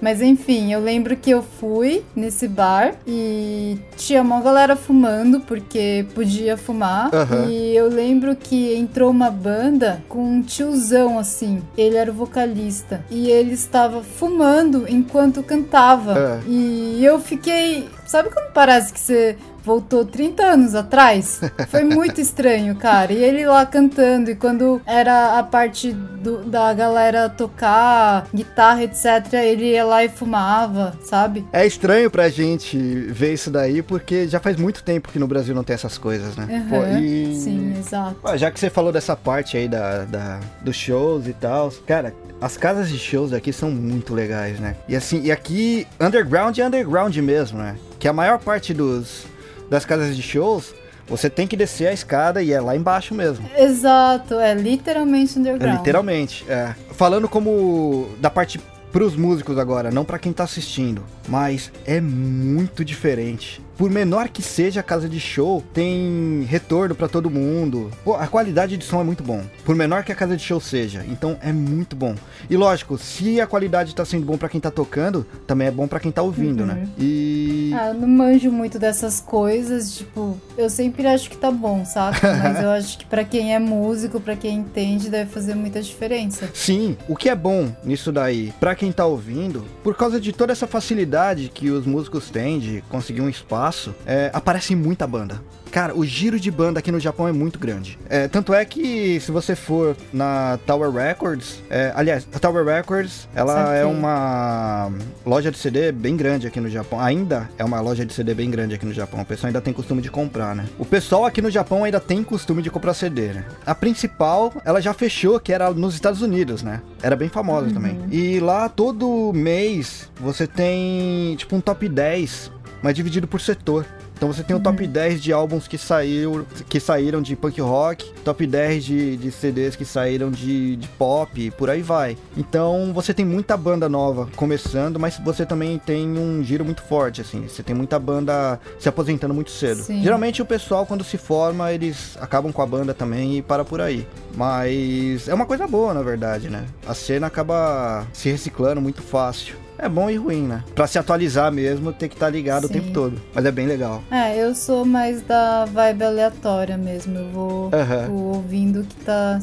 Mas 0.00 0.20
enfim, 0.20 0.72
eu 0.72 0.80
lembro 0.80 1.16
que 1.16 1.30
eu 1.30 1.42
fui 1.42 2.04
nesse 2.14 2.46
bar 2.46 2.94
e 3.06 3.78
tinha 3.96 4.20
uma 4.20 4.40
galera 4.40 4.76
fumando, 4.76 5.40
porque 5.40 6.06
podia 6.14 6.56
fumar. 6.56 7.14
Aham. 7.14 7.46
E 7.48 7.74
eu 7.74 7.88
lembro 7.88 8.36
que 8.36 8.74
entrou 8.74 9.10
uma 9.10 9.30
banda 9.30 10.02
com 10.08 10.22
um 10.22 10.42
tiozão 10.42 11.18
assim. 11.18 11.62
Ele 11.76 11.96
era 11.96 12.10
o 12.10 12.14
vocalista. 12.14 13.04
E 13.10 13.30
ele 13.30 13.54
estava 13.54 14.02
fumando 14.02 14.84
enquanto 14.88 15.42
cantava. 15.42 16.18
É. 16.18 16.40
E 16.46 17.04
eu 17.04 17.18
fiquei. 17.18 17.88
Sabe 18.06 18.28
quando 18.30 18.52
parece 18.52 18.92
que 18.92 19.00
você 19.00 19.36
voltou 19.66 20.04
30 20.04 20.44
anos 20.44 20.76
atrás. 20.76 21.40
Foi 21.68 21.82
muito 21.82 22.20
estranho, 22.20 22.76
cara. 22.76 23.12
E 23.12 23.16
ele 23.22 23.44
lá 23.44 23.66
cantando, 23.66 24.30
e 24.30 24.36
quando 24.36 24.80
era 24.86 25.36
a 25.38 25.42
parte 25.42 25.90
do- 25.92 26.44
da 26.44 26.72
galera 26.72 27.28
tocar 27.28 28.28
guitarra, 28.32 28.84
etc., 28.84 29.32
ele 29.34 29.72
ia 29.72 29.84
lá 29.84 30.04
e 30.04 30.08
fumava, 30.08 30.96
sabe? 31.02 31.44
É 31.52 31.66
estranho 31.66 32.08
pra 32.10 32.28
gente 32.28 32.78
ver 32.78 33.34
isso 33.34 33.50
daí, 33.50 33.82
porque 33.82 34.28
já 34.28 34.38
faz 34.38 34.56
muito 34.56 34.84
tempo 34.84 35.10
que 35.10 35.18
no 35.18 35.26
Brasil 35.26 35.52
não 35.54 35.64
tem 35.64 35.74
essas 35.74 35.98
coisas, 35.98 36.36
né? 36.36 36.64
Pô, 36.70 36.76
Aham, 36.82 37.00
e- 37.00 37.34
Sim, 37.34 37.74
exato. 37.76 38.14
Pô, 38.22 38.36
já 38.36 38.50
que 38.52 38.60
você 38.60 38.70
falou 38.70 38.92
dessa 38.92 39.16
parte 39.16 39.56
aí 39.56 39.66
da, 39.68 40.04
da- 40.04 40.40
dos 40.62 40.76
shows 40.76 41.26
e 41.26 41.32
tal, 41.32 41.72
cara, 41.84 42.14
as 42.40 42.56
casas 42.56 42.88
de 42.88 42.98
shows 42.98 43.32
aqui 43.32 43.52
são 43.52 43.70
muito 43.70 44.14
legais, 44.14 44.60
né? 44.60 44.76
E 44.88 44.94
assim, 44.94 45.22
e 45.24 45.32
aqui, 45.32 45.86
underground 46.00 46.56
é 46.56 46.64
underground 46.64 47.16
mesmo, 47.16 47.58
né? 47.58 47.74
Que 47.98 48.06
a 48.06 48.12
maior 48.12 48.38
parte 48.38 48.72
dos, 48.74 49.24
das 49.70 49.84
casas 49.84 50.16
de 50.16 50.22
shows, 50.22 50.74
você 51.08 51.30
tem 51.30 51.46
que 51.46 51.56
descer 51.56 51.86
a 51.88 51.92
escada 51.92 52.42
e 52.42 52.52
é 52.52 52.60
lá 52.60 52.74
embaixo 52.76 53.14
mesmo. 53.14 53.48
Exato, 53.56 54.34
é 54.40 54.54
literalmente 54.54 55.36
É, 55.36 55.40
underground. 55.40 55.78
literalmente, 55.78 56.44
é. 56.48 56.74
Falando 56.92 57.28
como 57.28 58.08
da 58.20 58.28
parte 58.30 58.60
pros 58.92 59.14
músicos 59.16 59.58
agora, 59.58 59.90
não 59.90 60.04
pra 60.04 60.18
quem 60.18 60.32
tá 60.32 60.44
assistindo, 60.44 61.02
mas 61.28 61.70
é 61.86 62.00
muito 62.00 62.84
diferente. 62.84 63.60
Por 63.76 63.90
menor 63.90 64.30
que 64.30 64.40
seja 64.42 64.80
a 64.80 64.82
casa 64.82 65.06
de 65.06 65.20
show, 65.20 65.62
tem 65.74 66.46
retorno 66.48 66.94
pra 66.94 67.08
todo 67.08 67.28
mundo. 67.28 67.90
Pô, 68.02 68.14
a 68.14 68.26
qualidade 68.26 68.74
de 68.78 68.84
som 68.86 69.02
é 69.02 69.04
muito 69.04 69.22
bom. 69.22 69.42
Por 69.66 69.76
menor 69.76 70.02
que 70.02 70.10
a 70.10 70.14
casa 70.14 70.34
de 70.34 70.42
show 70.42 70.58
seja, 70.58 71.04
então 71.06 71.36
é 71.42 71.52
muito 71.52 71.94
bom. 71.94 72.14
E 72.48 72.56
lógico, 72.56 72.96
se 72.96 73.38
a 73.38 73.46
qualidade 73.46 73.94
tá 73.94 74.02
sendo 74.02 74.24
bom 74.24 74.38
pra 74.38 74.48
quem 74.48 74.58
tá 74.62 74.70
tocando, 74.70 75.26
também 75.46 75.68
é 75.68 75.70
bom 75.70 75.86
pra 75.86 76.00
quem 76.00 76.10
tá 76.10 76.22
ouvindo, 76.22 76.60
Uhum. 76.60 76.66
né? 76.68 76.88
E 76.98 77.70
Ah, 77.74 77.88
eu 77.88 77.94
não 77.94 78.08
manjo 78.08 78.50
muito 78.50 78.78
dessas 78.78 79.20
coisas, 79.20 79.94
tipo, 79.98 80.40
eu 80.56 80.70
sempre 80.70 81.06
acho 81.06 81.28
que 81.28 81.36
tá 81.36 81.50
bom, 81.50 81.84
saca? 81.84 82.32
Mas 82.42 82.62
eu 82.62 82.70
acho 82.70 82.96
que 82.96 83.04
pra 83.04 83.24
quem 83.24 83.54
é 83.54 83.58
músico, 83.58 84.18
pra 84.18 84.36
quem 84.36 84.56
entende, 84.60 85.10
deve 85.10 85.30
fazer 85.30 85.54
muita 85.54 85.82
diferença. 85.82 86.48
Sim, 86.54 86.96
o 87.06 87.14
que 87.14 87.28
é 87.28 87.34
bom 87.34 87.70
nisso 87.84 88.10
daí, 88.10 88.54
pra 88.58 88.74
quem 88.74 88.90
tá 88.90 89.04
ouvindo, 89.04 89.66
por 89.84 89.94
causa 89.94 90.18
de 90.18 90.32
toda 90.32 90.52
essa 90.52 90.66
facilidade 90.66 91.15
que 91.48 91.70
os 91.70 91.86
músicos 91.86 92.30
têm 92.30 92.58
de 92.58 92.82
conseguir 92.88 93.20
um 93.20 93.28
espaço, 93.28 93.94
é, 94.06 94.30
aparece 94.32 94.76
muita 94.76 95.06
banda. 95.06 95.40
Cara, 95.70 95.94
o 95.94 96.04
giro 96.04 96.40
de 96.40 96.50
banda 96.50 96.78
aqui 96.78 96.90
no 96.90 96.98
Japão 96.98 97.28
é 97.28 97.32
muito 97.32 97.58
grande. 97.58 97.98
É, 98.08 98.28
tanto 98.28 98.54
é 98.54 98.64
que 98.64 99.20
se 99.20 99.30
você 99.30 99.54
for 99.54 99.96
na 100.12 100.58
Tower 100.66 100.90
Records, 100.90 101.62
é, 101.68 101.92
aliás, 101.94 102.26
a 102.34 102.38
Tower 102.38 102.64
Records, 102.64 103.28
ela 103.34 103.74
é 103.74 103.84
uma 103.84 104.90
loja 105.24 105.50
de 105.50 105.58
CD 105.58 105.92
bem 105.92 106.16
grande 106.16 106.46
aqui 106.46 106.60
no 106.60 106.68
Japão. 106.68 107.00
Ainda 107.00 107.48
é 107.58 107.64
uma 107.64 107.80
loja 107.80 108.06
de 108.06 108.14
CD 108.14 108.34
bem 108.34 108.50
grande 108.50 108.74
aqui 108.74 108.86
no 108.86 108.92
Japão. 108.92 109.20
O 109.20 109.24
pessoal 109.24 109.48
ainda 109.48 109.60
tem 109.60 109.72
costume 109.72 110.00
de 110.00 110.10
comprar, 110.10 110.54
né? 110.54 110.66
O 110.78 110.84
pessoal 110.84 111.24
aqui 111.26 111.42
no 111.42 111.50
Japão 111.50 111.84
ainda 111.84 112.00
tem 112.00 112.22
costume 112.22 112.62
de 112.62 112.70
comprar 112.70 112.94
CD, 112.94 113.32
né? 113.34 113.44
A 113.64 113.74
principal, 113.74 114.52
ela 114.64 114.80
já 114.80 114.94
fechou, 114.94 115.38
que 115.38 115.52
era 115.52 115.70
nos 115.70 115.94
Estados 115.94 116.22
Unidos, 116.22 116.62
né? 116.62 116.80
Era 117.02 117.16
bem 117.16 117.28
famosa 117.28 117.70
também. 117.70 117.98
E 118.10 118.40
lá 118.40 118.68
todo 118.68 119.32
mês 119.34 120.10
você 120.18 120.46
tem 120.46 121.36
tipo 121.36 121.54
um 121.54 121.60
top 121.60 121.88
10, 121.88 122.50
mas 122.82 122.94
dividido 122.94 123.26
por 123.26 123.40
setor. 123.40 123.84
Então 124.16 124.32
você 124.32 124.42
tem 124.42 124.56
o 124.56 124.60
top 124.60 124.86
10 124.86 125.22
de 125.22 125.32
álbuns 125.32 125.68
que, 125.68 125.76
saiu, 125.76 126.46
que 126.68 126.80
saíram 126.80 127.20
de 127.20 127.36
punk 127.36 127.60
rock, 127.60 128.12
top 128.24 128.46
10 128.46 128.84
de, 128.84 129.16
de 129.16 129.30
CDs 129.30 129.76
que 129.76 129.84
saíram 129.84 130.30
de, 130.30 130.76
de 130.76 130.88
pop, 130.88 131.50
por 131.52 131.68
aí 131.68 131.82
vai. 131.82 132.16
Então 132.36 132.92
você 132.94 133.12
tem 133.12 133.26
muita 133.26 133.56
banda 133.56 133.88
nova 133.88 134.28
começando, 134.34 134.98
mas 134.98 135.18
você 135.18 135.44
também 135.44 135.78
tem 135.78 136.18
um 136.18 136.42
giro 136.42 136.64
muito 136.64 136.82
forte, 136.82 137.20
assim. 137.20 137.46
Você 137.46 137.62
tem 137.62 137.74
muita 137.74 137.98
banda 137.98 138.58
se 138.78 138.88
aposentando 138.88 139.34
muito 139.34 139.50
cedo. 139.50 139.82
Sim. 139.82 140.02
Geralmente 140.02 140.40
o 140.40 140.46
pessoal, 140.46 140.86
quando 140.86 141.04
se 141.04 141.18
forma, 141.18 141.70
eles 141.72 142.16
acabam 142.18 142.50
com 142.52 142.62
a 142.62 142.66
banda 142.66 142.94
também 142.94 143.36
e 143.36 143.42
para 143.42 143.64
por 143.64 143.82
aí. 143.82 144.06
Mas 144.34 145.28
é 145.28 145.34
uma 145.34 145.44
coisa 145.46 145.66
boa, 145.66 145.92
na 145.92 146.02
verdade, 146.02 146.48
né? 146.48 146.64
A 146.86 146.94
cena 146.94 147.26
acaba 147.26 148.06
se 148.14 148.30
reciclando 148.30 148.80
muito 148.80 149.02
fácil. 149.02 149.65
É 149.78 149.88
bom 149.88 150.08
e 150.08 150.16
ruim, 150.16 150.42
né? 150.46 150.64
Pra 150.74 150.86
se 150.86 150.98
atualizar 150.98 151.52
mesmo, 151.52 151.92
tem 151.92 152.08
que 152.08 152.14
estar 152.14 152.30
ligado 152.30 152.64
o 152.64 152.68
Sim. 152.68 152.74
tempo 152.74 152.92
todo. 152.92 153.20
Mas 153.34 153.44
é 153.44 153.50
bem 153.52 153.66
legal. 153.66 154.02
É, 154.10 154.36
eu 154.36 154.54
sou 154.54 154.84
mais 154.86 155.20
da 155.22 155.66
vibe 155.66 156.02
aleatória 156.04 156.78
mesmo. 156.78 157.18
Eu 157.18 157.28
vou, 157.30 157.70
Aham. 157.74 158.06
vou 158.08 158.22
ouvindo 158.36 158.80
o 158.80 158.84
que 158.84 158.96
tá, 159.04 159.38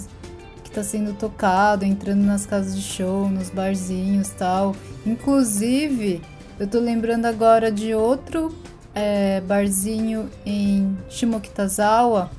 que 0.63 0.71
tá 0.71 0.83
sendo 0.83 1.13
tocado, 1.13 1.85
entrando 1.85 2.21
nas 2.23 2.45
casas 2.47 2.75
de 2.75 2.81
show, 2.81 3.29
nos 3.29 3.49
barzinhos 3.51 4.29
e 4.29 4.33
tal. 4.33 4.75
Inclusive, 5.05 6.19
eu 6.59 6.67
tô 6.67 6.79
lembrando 6.79 7.25
agora 7.25 7.71
de 7.71 7.93
outro 7.93 8.55
é, 8.95 9.39
barzinho 9.41 10.29
em 10.45 10.97
Shimokitazawa 11.09 12.29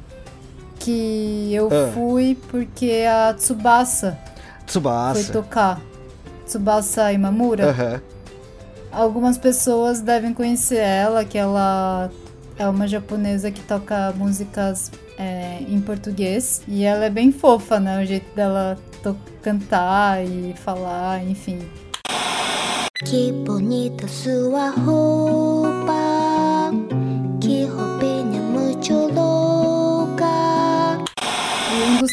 que 0.80 1.50
eu 1.54 1.68
Ah. 1.70 1.92
fui 1.94 2.36
porque 2.50 3.04
a 3.08 3.32
Tsubasa 3.34 4.18
foi 4.58 4.66
Tsubasa. 4.66 5.32
tocar. 5.32 5.80
Tsubasa 6.46 7.12
Imamura. 7.12 7.66
Uhum. 7.66 8.00
Algumas 8.92 9.36
pessoas 9.36 10.00
devem 10.00 10.32
conhecer 10.32 10.78
ela, 10.78 11.24
que 11.24 11.36
ela 11.36 12.10
é 12.58 12.68
uma 12.68 12.86
japonesa 12.86 13.50
que 13.50 13.60
toca 13.62 14.12
músicas 14.16 14.90
é, 15.18 15.58
em 15.68 15.80
português. 15.80 16.62
E 16.68 16.84
ela 16.84 17.04
é 17.04 17.10
bem 17.10 17.32
fofa, 17.32 17.80
né? 17.80 18.02
O 18.02 18.06
jeito 18.06 18.34
dela 18.34 18.78
cantar 19.42 20.24
e 20.24 20.54
falar, 20.64 21.22
enfim. 21.22 21.58
Que 23.04 23.32
bonita 23.32 24.08
sua 24.08 24.70
roupa. 24.70 25.53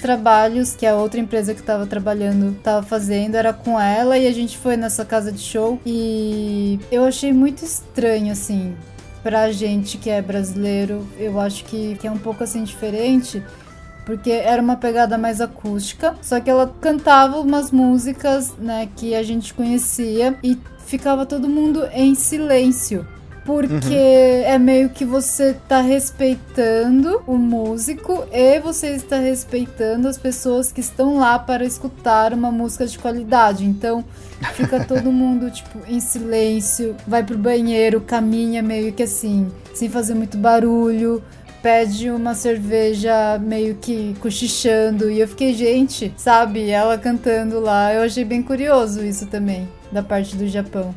Trabalhos 0.02 0.76
que 0.76 0.86
a 0.86 0.96
outra 0.96 1.20
empresa 1.20 1.54
que 1.54 1.62
tava 1.62 1.86
trabalhando 1.86 2.58
tava 2.62 2.86
fazendo 2.86 3.36
era 3.36 3.54
com 3.54 3.80
ela 3.80 4.18
e 4.18 4.28
a 4.28 4.32
gente 4.34 4.58
foi 4.58 4.76
nessa 4.76 5.06
casa 5.06 5.32
de 5.32 5.40
show 5.40 5.80
e 5.86 6.80
eu 6.92 7.06
achei 7.06 7.32
muito 7.32 7.64
estranho 7.64 8.32
assim 8.32 8.76
pra 9.24 9.52
gente 9.52 9.98
que 9.98 10.10
é 10.10 10.22
brasileiro. 10.22 11.08
Eu 11.18 11.40
acho 11.40 11.64
que, 11.66 11.96
que 11.96 12.08
é 12.08 12.12
um 12.12 12.18
pouco 12.18 12.44
assim 12.44 12.64
diferente. 12.64 13.44
Porque 14.06 14.32
era 14.32 14.62
uma 14.62 14.76
pegada 14.76 15.16
mais 15.16 15.40
acústica, 15.40 16.16
só 16.24 16.40
que 16.40 16.50
ela 16.50 16.74
cantava 16.82 17.40
umas 17.40 17.72
músicas, 17.72 18.52
né, 18.58 18.90
que 18.96 19.14
a 19.14 19.22
gente 19.22 19.54
conhecia 19.54 20.36
e 20.44 20.58
ficava 20.88 21.24
todo 21.24 21.48
mundo 21.48 21.88
em 21.94 22.16
silêncio. 22.16 23.06
Porque 23.46 23.96
é 24.46 24.58
meio 24.60 24.90
que 24.90 25.04
você 25.04 25.56
tá 25.68 25.82
respeitando 25.82 27.24
o 27.26 27.38
músico 27.38 28.24
e 28.32 28.60
você 28.60 28.90
está 28.90 29.18
respeitando 29.18 30.08
as 30.08 30.18
pessoas 30.18 30.72
que 30.72 30.80
estão 30.80 31.18
lá 31.18 31.40
para 31.40 31.66
escutar 31.66 32.34
uma 32.34 32.52
música 32.52 32.86
de 32.86 33.00
qualidade. 33.00 33.66
Então 33.66 34.06
fica 34.54 34.84
todo 34.86 35.12
mundo, 35.12 35.50
tipo, 35.50 35.80
em 35.88 36.00
silêncio, 36.00 36.96
vai 37.08 37.24
pro 37.24 37.38
banheiro, 37.38 38.00
caminha 38.02 38.62
meio 38.62 38.94
que 38.94 39.04
assim, 39.04 39.52
sem 39.74 39.90
fazer 39.90 40.14
muito 40.14 40.38
barulho. 40.38 41.24
Pede 41.64 42.10
uma 42.10 42.34
cerveja 42.34 43.40
meio 43.40 43.76
que 43.76 44.16
cochichando. 44.20 45.12
E 45.12 45.20
eu 45.20 45.28
fiquei, 45.28 45.54
gente, 45.54 46.12
sabe? 46.18 46.70
Ela 46.70 46.98
cantando 46.98 47.60
lá. 47.60 47.94
Eu 47.94 48.02
achei 48.02 48.26
bem 48.26 48.42
curioso 48.42 49.04
isso 49.04 49.28
também, 49.28 49.70
da 49.92 50.02
parte 50.02 50.36
do 50.36 50.48
Japão. 50.48 50.94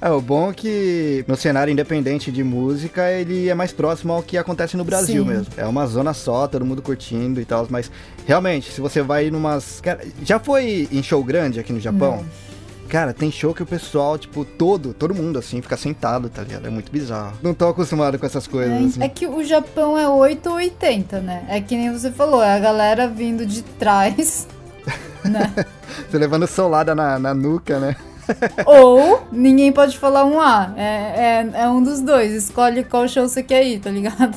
É, 0.00 0.10
o 0.10 0.20
bom 0.20 0.50
é 0.50 0.54
que 0.54 1.24
no 1.26 1.36
cenário 1.36 1.72
independente 1.72 2.30
de 2.30 2.44
música, 2.44 3.10
ele 3.10 3.48
é 3.48 3.54
mais 3.54 3.72
próximo 3.72 4.12
ao 4.12 4.22
que 4.22 4.36
acontece 4.36 4.76
no 4.76 4.84
Brasil 4.84 5.22
Sim. 5.24 5.30
mesmo. 5.30 5.46
É 5.56 5.66
uma 5.66 5.86
zona 5.86 6.12
só, 6.12 6.46
todo 6.46 6.64
mundo 6.64 6.82
curtindo 6.82 7.40
e 7.40 7.44
tal, 7.44 7.66
mas 7.70 7.90
realmente, 8.26 8.70
se 8.70 8.80
você 8.80 9.02
vai 9.02 9.30
numas... 9.30 9.82
Já 10.22 10.38
foi 10.38 10.88
em 10.92 11.02
show 11.02 11.22
grande 11.24 11.58
aqui 11.58 11.72
no 11.72 11.80
Japão? 11.80 12.16
Não. 12.16 12.54
Cara, 12.88 13.12
tem 13.14 13.30
show 13.30 13.54
que 13.54 13.62
o 13.62 13.66
pessoal, 13.66 14.18
tipo, 14.18 14.44
todo, 14.44 14.92
todo 14.92 15.14
mundo, 15.14 15.38
assim, 15.38 15.60
fica 15.60 15.76
sentado, 15.76 16.28
tá 16.28 16.42
ligado? 16.42 16.66
É 16.66 16.70
muito 16.70 16.92
bizarro. 16.92 17.36
Não 17.42 17.54
tô 17.54 17.68
acostumado 17.68 18.18
com 18.18 18.26
essas 18.26 18.46
coisas, 18.46 18.72
assim. 18.72 19.02
É, 19.02 19.06
é 19.06 19.08
que 19.08 19.26
o 19.26 19.42
Japão 19.42 19.98
é 19.98 20.08
8 20.08 20.48
ou 20.48 20.56
80, 20.56 21.20
né? 21.20 21.44
É 21.48 21.60
que 21.60 21.76
nem 21.76 21.90
você 21.90 22.12
falou, 22.12 22.42
é 22.42 22.54
a 22.54 22.58
galera 22.58 23.08
vindo 23.08 23.46
de 23.46 23.62
trás, 23.62 24.46
né? 25.24 25.52
Você 26.10 26.18
levando 26.18 26.46
solada 26.46 26.94
na, 26.94 27.18
na 27.18 27.32
nuca, 27.32 27.78
né? 27.78 27.96
Ou 28.66 29.26
ninguém 29.32 29.72
pode 29.72 29.98
falar 29.98 30.24
um 30.24 30.40
A. 30.40 30.72
É, 30.76 30.82
é, 30.82 31.50
é 31.62 31.68
um 31.68 31.82
dos 31.82 32.00
dois. 32.00 32.32
Escolhe 32.32 32.84
qual 32.84 33.08
show 33.08 33.28
você 33.28 33.42
quer 33.42 33.64
ir, 33.64 33.80
tá 33.80 33.90
ligado? 33.90 34.36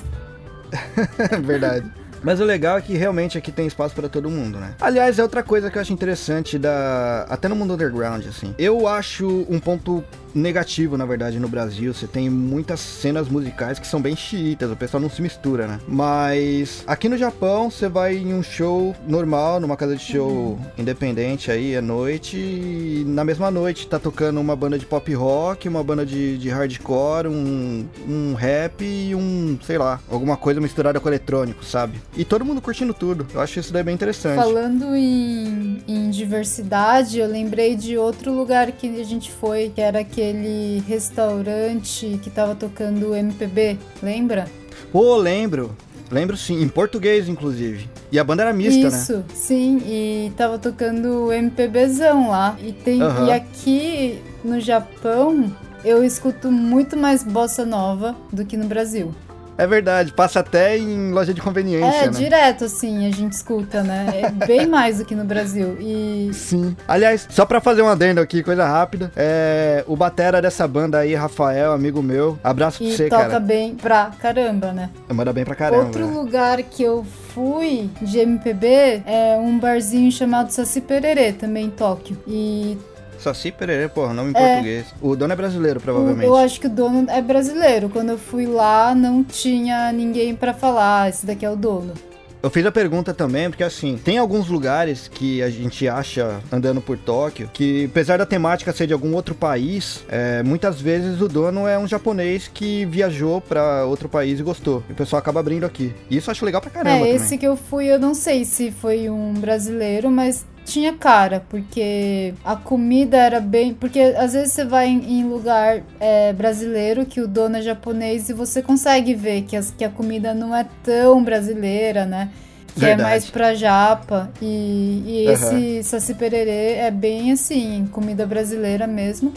Verdade. 1.44 1.92
Mas 2.24 2.40
o 2.40 2.44
legal 2.44 2.78
é 2.78 2.82
que 2.82 2.96
realmente 2.96 3.38
aqui 3.38 3.52
tem 3.52 3.68
espaço 3.68 3.94
pra 3.94 4.10
todo 4.10 4.30
mundo, 4.30 4.60
né? 4.60 4.74
Aliás, 4.82 5.20
é 5.20 5.24
outra 5.24 5.44
coisa 5.44 5.70
que 5.70 5.78
eu 5.78 5.82
acho 5.82 5.94
interessante 5.94 6.58
da 6.58 7.26
até 7.30 7.48
no 7.48 7.56
mundo 7.56 7.74
underground 7.74 8.26
assim. 8.28 8.56
Eu 8.58 8.88
acho 8.88 9.46
um 9.50 9.60
ponto 9.60 10.04
negativo, 10.34 10.98
na 10.98 11.06
verdade, 11.06 11.40
no 11.40 11.48
Brasil. 11.48 11.94
Você 11.94 12.08
tem 12.08 12.30
muitas 12.30 12.80
cenas 12.80 13.28
musicais 13.30 13.80
que 13.80 13.88
são 13.88 14.02
bem 14.02 14.16
xiitas, 14.16 14.72
o 14.72 14.76
pessoal 14.76 15.02
não 15.02 15.10
se 15.10 15.22
mistura, 15.22 15.68
né? 15.68 15.80
Mas 15.88 16.84
aqui 16.88 17.10
no 17.10 17.18
Japão, 17.18 17.70
você 17.70 17.88
vai 17.88 18.18
em 18.18 18.34
um 18.34 18.44
show 18.44 18.96
normal, 19.08 19.60
numa 19.60 19.78
casa 19.78 19.96
de 19.96 20.04
show 20.04 20.60
independente 20.78 21.52
aí, 21.52 21.76
à 21.76 21.82
noite, 21.82 22.38
e 22.38 23.04
na 23.08 23.24
mesma 23.24 23.50
noite 23.52 23.88
tá 23.88 24.00
tocando 24.00 24.40
uma 24.40 24.56
banda 24.56 24.78
de 24.78 24.86
pop 24.86 25.14
rock, 25.14 25.68
uma 25.68 25.84
banda 25.84 26.06
de, 26.06 26.38
de 26.38 26.50
hardcore, 26.50 27.28
um, 27.28 27.86
um 28.08 28.34
rap 28.34 28.84
e 28.84 29.14
um, 29.16 29.58
sei 29.64 29.78
lá, 29.78 30.00
alguma 30.10 30.38
coisa 30.38 30.62
misturada 30.62 31.00
com 31.00 31.08
eletrônico, 31.08 31.64
sabe? 31.64 32.02
E 32.16 32.24
todo 32.24 32.46
mundo 32.46 32.62
curtindo 32.62 32.94
tudo. 32.94 33.28
Eu 33.34 33.42
acho 33.42 33.60
isso 33.60 33.74
daí 33.74 33.84
bem 33.84 33.96
interessante. 33.96 34.36
Falando 34.36 34.96
em, 34.96 35.82
em 35.88 36.10
diversidade, 36.10 37.20
eu 37.20 37.28
lembrei 37.28 37.76
de 37.76 37.98
outro 37.98 38.34
lugar 38.34 38.72
que 38.72 39.00
a 39.00 39.04
gente 39.04 39.32
foi, 39.32 39.72
que 39.74 39.82
era 39.82 40.04
aquele 40.28 40.84
restaurante 40.88 42.20
que 42.22 42.30
tava 42.30 42.54
tocando 42.56 43.16
MPB, 43.16 43.78
lembra? 44.04 44.48
Pô, 44.92 45.16
lembro. 45.16 45.76
Lembro 46.10 46.38
sim, 46.38 46.62
em 46.62 46.70
português, 46.70 47.28
inclusive. 47.28 47.90
E 48.12 48.18
a 48.18 48.24
banda 48.24 48.44
era 48.44 48.54
mista, 48.54 48.90
né? 48.90 48.98
Isso, 48.98 49.26
sim, 49.34 49.82
e 49.86 50.32
tava 50.38 50.58
tocando 50.58 51.32
MPBzão 51.34 52.30
lá. 52.30 52.58
E, 52.62 52.72
tem, 52.72 53.02
Aham. 53.02 53.28
e 53.28 53.32
aqui 53.32 54.20
no 54.44 54.60
Japão, 54.60 55.54
eu 55.84 56.04
escuto 56.04 56.50
muito 56.50 56.96
mais 56.96 57.24
bossa 57.24 57.66
nova 57.66 58.16
do 58.32 58.46
que 58.46 58.56
no 58.56 58.66
Brasil. 58.66 59.14
É 59.58 59.66
verdade, 59.66 60.12
passa 60.14 60.40
até 60.42 60.78
em 60.78 61.12
loja 61.12 61.34
de 61.34 61.42
conveniência, 61.42 62.04
É, 62.04 62.06
né? 62.06 62.12
direto 62.12 62.66
assim, 62.66 63.08
a 63.08 63.12
gente 63.12 63.34
escuta, 63.34 63.82
né? 63.84 64.22
É 64.24 64.46
bem 64.46 64.66
mais 64.70 65.00
do 65.00 65.06
que 65.06 65.16
no 65.16 65.24
Brasil. 65.26 65.78
E 65.80 66.30
Sim. 66.34 66.76
Aliás, 66.88 67.28
só 67.30 67.46
pra 67.46 67.60
fazer 67.60 67.82
um 67.82 67.88
adendo 67.88 68.22
aqui, 68.22 68.44
coisa 68.44 68.66
rápida. 68.66 69.12
É. 69.16 69.84
O 69.88 69.96
batera 69.96 70.42
dessa 70.42 70.68
banda 70.68 71.00
aí, 71.00 71.16
Rafael, 71.16 71.72
amigo 71.72 72.02
meu. 72.04 72.38
Abraço 72.44 72.78
pra 72.80 72.88
E 72.88 72.92
você, 72.96 73.10
toca 73.10 73.26
cara. 73.28 73.40
bem 73.40 73.76
pra 73.76 74.12
caramba, 74.20 74.72
né? 74.74 74.90
Manda 75.10 75.34
bem 75.34 75.44
pra 75.46 75.56
caramba. 75.56 75.86
Outro 75.86 76.06
né? 76.06 76.14
lugar 76.14 76.62
que 76.64 76.84
eu 76.84 77.06
fui 77.34 77.90
de 78.02 78.20
MPB 78.20 79.04
é 79.06 79.38
um 79.40 79.58
barzinho 79.58 80.12
chamado 80.12 80.52
Saci 80.52 80.82
Pererê, 80.82 81.32
também 81.32 81.66
em 81.66 81.70
Tóquio. 81.70 82.18
E 82.28 82.78
Saci 83.20 83.52
Pererê, 83.52 83.88
porra, 83.88 84.14
nome 84.14 84.32
em 84.32 84.38
É. 84.38 84.48
português. 84.54 84.86
O 85.02 85.16
dono 85.16 85.34
é 85.34 85.36
brasileiro, 85.36 85.80
provavelmente. 85.80 86.26
eu 86.26 86.36
acho 86.36 86.60
que 86.60 86.68
o 86.68 86.70
dono 86.70 87.06
é 87.10 87.22
brasileiro. 87.22 87.90
Quando 87.90 88.10
eu 88.10 88.18
fui 88.18 88.46
lá, 88.46 88.94
não 88.96 89.24
tinha 89.24 89.92
ninguém 89.92 90.36
pra 90.36 90.54
falar, 90.54 91.04
"Ah, 91.04 91.10
esse 91.10 91.26
daqui 91.26 91.46
é 91.46 91.50
o 91.50 91.56
dono. 91.56 91.94
Eu 92.42 92.52
fiz 92.52 92.64
a 92.68 92.72
pergunta 92.72 93.16
também, 93.16 93.50
porque 93.50 93.64
assim, 93.64 93.98
tem 94.02 94.20
alguns 94.20 94.48
lugares 94.48 95.08
que 95.08 95.42
a 95.42 95.50
gente 95.50 95.88
acha 95.88 96.40
andando 96.52 96.80
por 96.80 96.96
Tóquio, 96.96 97.50
que 97.52 97.86
apesar 97.86 98.20
da 98.20 98.28
temática 98.28 98.72
ser 98.72 98.86
de 98.86 98.94
algum 98.94 99.14
outro 99.16 99.34
país, 99.34 100.06
é, 100.08 100.44
muitas 100.44 100.80
vezes 100.80 101.20
o 101.20 101.28
dono 101.28 101.68
é 101.68 101.80
um 101.80 101.88
japonês 101.88 102.48
que 102.48 102.86
viajou 102.86 103.42
pra 103.42 103.86
outro 103.86 104.08
país 104.08 104.40
e 104.40 104.44
gostou. 104.44 104.84
E 104.88 104.94
o 104.94 104.96
pessoal 104.96 105.20
acaba 105.20 105.40
abrindo 105.40 105.66
aqui. 105.66 105.94
E 106.12 106.18
isso 106.18 106.30
eu 106.30 106.32
acho 106.32 106.46
legal 106.46 106.62
pra 106.62 106.70
caramba 106.70 106.96
é, 106.96 107.00
também. 107.00 107.16
esse 107.16 107.38
que 107.40 107.46
eu 107.48 107.58
fui, 107.58 107.88
eu 107.88 108.00
não 108.00 108.14
sei 108.14 108.46
se 108.46 108.70
foi 108.70 109.10
um 109.10 109.34
brasileiro, 109.34 110.10
mas 110.12 110.46
tinha 110.68 110.94
cara, 110.94 111.44
porque 111.50 112.34
a 112.44 112.56
comida 112.56 113.16
era 113.18 113.40
bem. 113.40 113.74
Porque 113.74 114.00
às 114.00 114.34
vezes 114.34 114.52
você 114.54 114.66
vai 114.66 114.88
em, 114.88 115.20
em 115.20 115.24
lugar 115.24 115.82
é, 116.00 116.34
brasileiro 116.34 117.06
que 117.06 117.22
o 117.22 117.28
dono 117.28 117.56
é 117.58 117.62
japonês 117.62 118.30
e 118.30 118.34
você 118.34 118.62
consegue 118.62 119.14
ver 119.16 119.44
que, 119.44 119.56
as- 119.56 119.72
que 119.72 119.86
a 119.86 119.90
comida 119.90 120.34
não 120.34 120.54
é 120.56 120.66
tão 120.84 121.24
brasileira, 121.24 122.06
né? 122.06 122.30
Que 122.74 122.82
Verdade. 122.82 123.02
é 123.02 123.04
mais 123.06 123.30
pra 123.30 123.56
japa. 123.56 124.30
E, 124.42 125.04
e 125.06 125.28
esse 125.30 125.84
Saci 125.84 126.14
Pererê 126.14 126.74
é 126.74 126.92
bem 126.92 127.32
assim, 127.32 127.88
comida 127.92 128.26
brasileira 128.28 128.86
mesmo. 128.86 129.34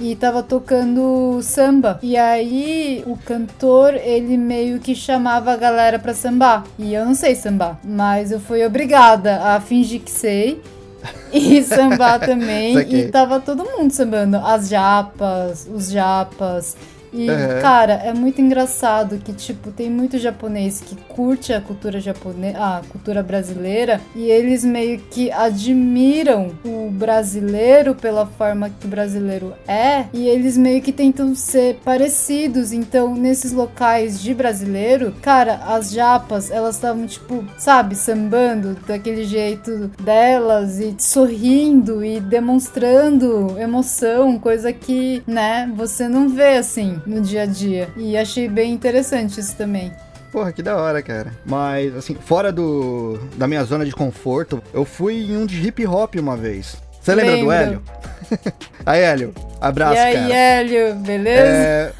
E 0.00 0.16
tava 0.16 0.42
tocando 0.42 1.40
samba. 1.42 1.98
E 2.02 2.16
aí 2.16 3.04
o 3.06 3.16
cantor, 3.16 3.94
ele 3.94 4.36
meio 4.36 4.80
que 4.80 4.94
chamava 4.94 5.52
a 5.52 5.56
galera 5.56 5.98
pra 5.98 6.14
sambar. 6.14 6.64
E 6.78 6.94
eu 6.94 7.04
não 7.04 7.14
sei 7.14 7.34
sambar, 7.34 7.78
mas 7.84 8.32
eu 8.32 8.40
fui 8.40 8.64
obrigada 8.64 9.42
a 9.42 9.60
fingir 9.60 10.00
que 10.00 10.10
sei. 10.10 10.60
E 11.32 11.62
sambar 11.62 12.18
também. 12.18 12.76
E 12.78 13.08
tava 13.08 13.40
todo 13.40 13.64
mundo 13.64 13.90
sambando. 13.92 14.36
As 14.36 14.68
japas, 14.68 15.66
os 15.72 15.90
japas. 15.90 16.76
E, 17.12 17.28
Aham. 17.28 17.60
cara, 17.60 17.92
é 17.94 18.14
muito 18.14 18.40
engraçado 18.40 19.18
que, 19.18 19.32
tipo, 19.32 19.70
tem 19.70 19.90
muito 19.90 20.18
japonês 20.18 20.80
que 20.80 20.94
curte 20.96 21.52
a 21.52 21.60
cultura 21.60 22.00
japonesa, 22.00 22.58
a 22.58 22.82
cultura 22.88 23.22
brasileira, 23.22 24.00
e 24.14 24.30
eles 24.30 24.64
meio 24.64 25.00
que 25.10 25.30
admiram 25.30 26.52
o 26.64 26.90
brasileiro 26.90 27.94
pela 27.94 28.26
forma 28.26 28.70
que 28.70 28.86
o 28.86 28.88
brasileiro 28.88 29.52
é, 29.66 30.04
e 30.12 30.28
eles 30.28 30.56
meio 30.56 30.80
que 30.80 30.92
tentam 30.92 31.34
ser 31.34 31.76
parecidos. 31.84 32.72
Então, 32.72 33.14
nesses 33.14 33.52
locais 33.52 34.20
de 34.20 34.32
brasileiro, 34.32 35.14
cara, 35.20 35.60
as 35.66 35.90
japas, 35.90 36.50
elas 36.50 36.76
estavam, 36.76 37.06
tipo, 37.06 37.44
sabe, 37.58 37.94
sambando 37.94 38.76
daquele 38.86 39.24
jeito 39.24 39.90
delas 40.02 40.78
e 40.78 40.94
sorrindo 40.98 42.04
e 42.04 42.20
demonstrando 42.20 43.58
emoção, 43.58 44.38
coisa 44.38 44.72
que, 44.72 45.22
né, 45.26 45.70
você 45.74 46.08
não 46.08 46.28
vê 46.28 46.56
assim 46.56 46.99
no 47.06 47.20
dia 47.20 47.42
a 47.42 47.46
dia. 47.46 47.88
E 47.96 48.16
achei 48.16 48.48
bem 48.48 48.72
interessante 48.72 49.40
isso 49.40 49.56
também. 49.56 49.92
Porra, 50.32 50.52
que 50.52 50.62
da 50.62 50.76
hora, 50.76 51.02
cara. 51.02 51.32
Mas, 51.44 51.96
assim, 51.96 52.14
fora 52.14 52.52
do 52.52 53.18
da 53.36 53.48
minha 53.48 53.64
zona 53.64 53.84
de 53.84 53.92
conforto, 53.92 54.62
eu 54.72 54.84
fui 54.84 55.24
em 55.24 55.36
um 55.36 55.44
de 55.44 55.66
hip 55.66 55.84
hop 55.86 56.14
uma 56.16 56.36
vez. 56.36 56.76
Você 57.00 57.14
lembra 57.14 57.36
do 57.38 57.46
Lembro. 57.46 57.52
Hélio? 57.52 57.82
aí, 58.86 59.00
Hélio, 59.00 59.34
abraço, 59.60 59.94
e 59.94 59.98
aí, 59.98 60.14
cara. 60.14 60.34
Hélio, 60.34 60.94
beleza? 60.96 61.42
É... 61.42 61.92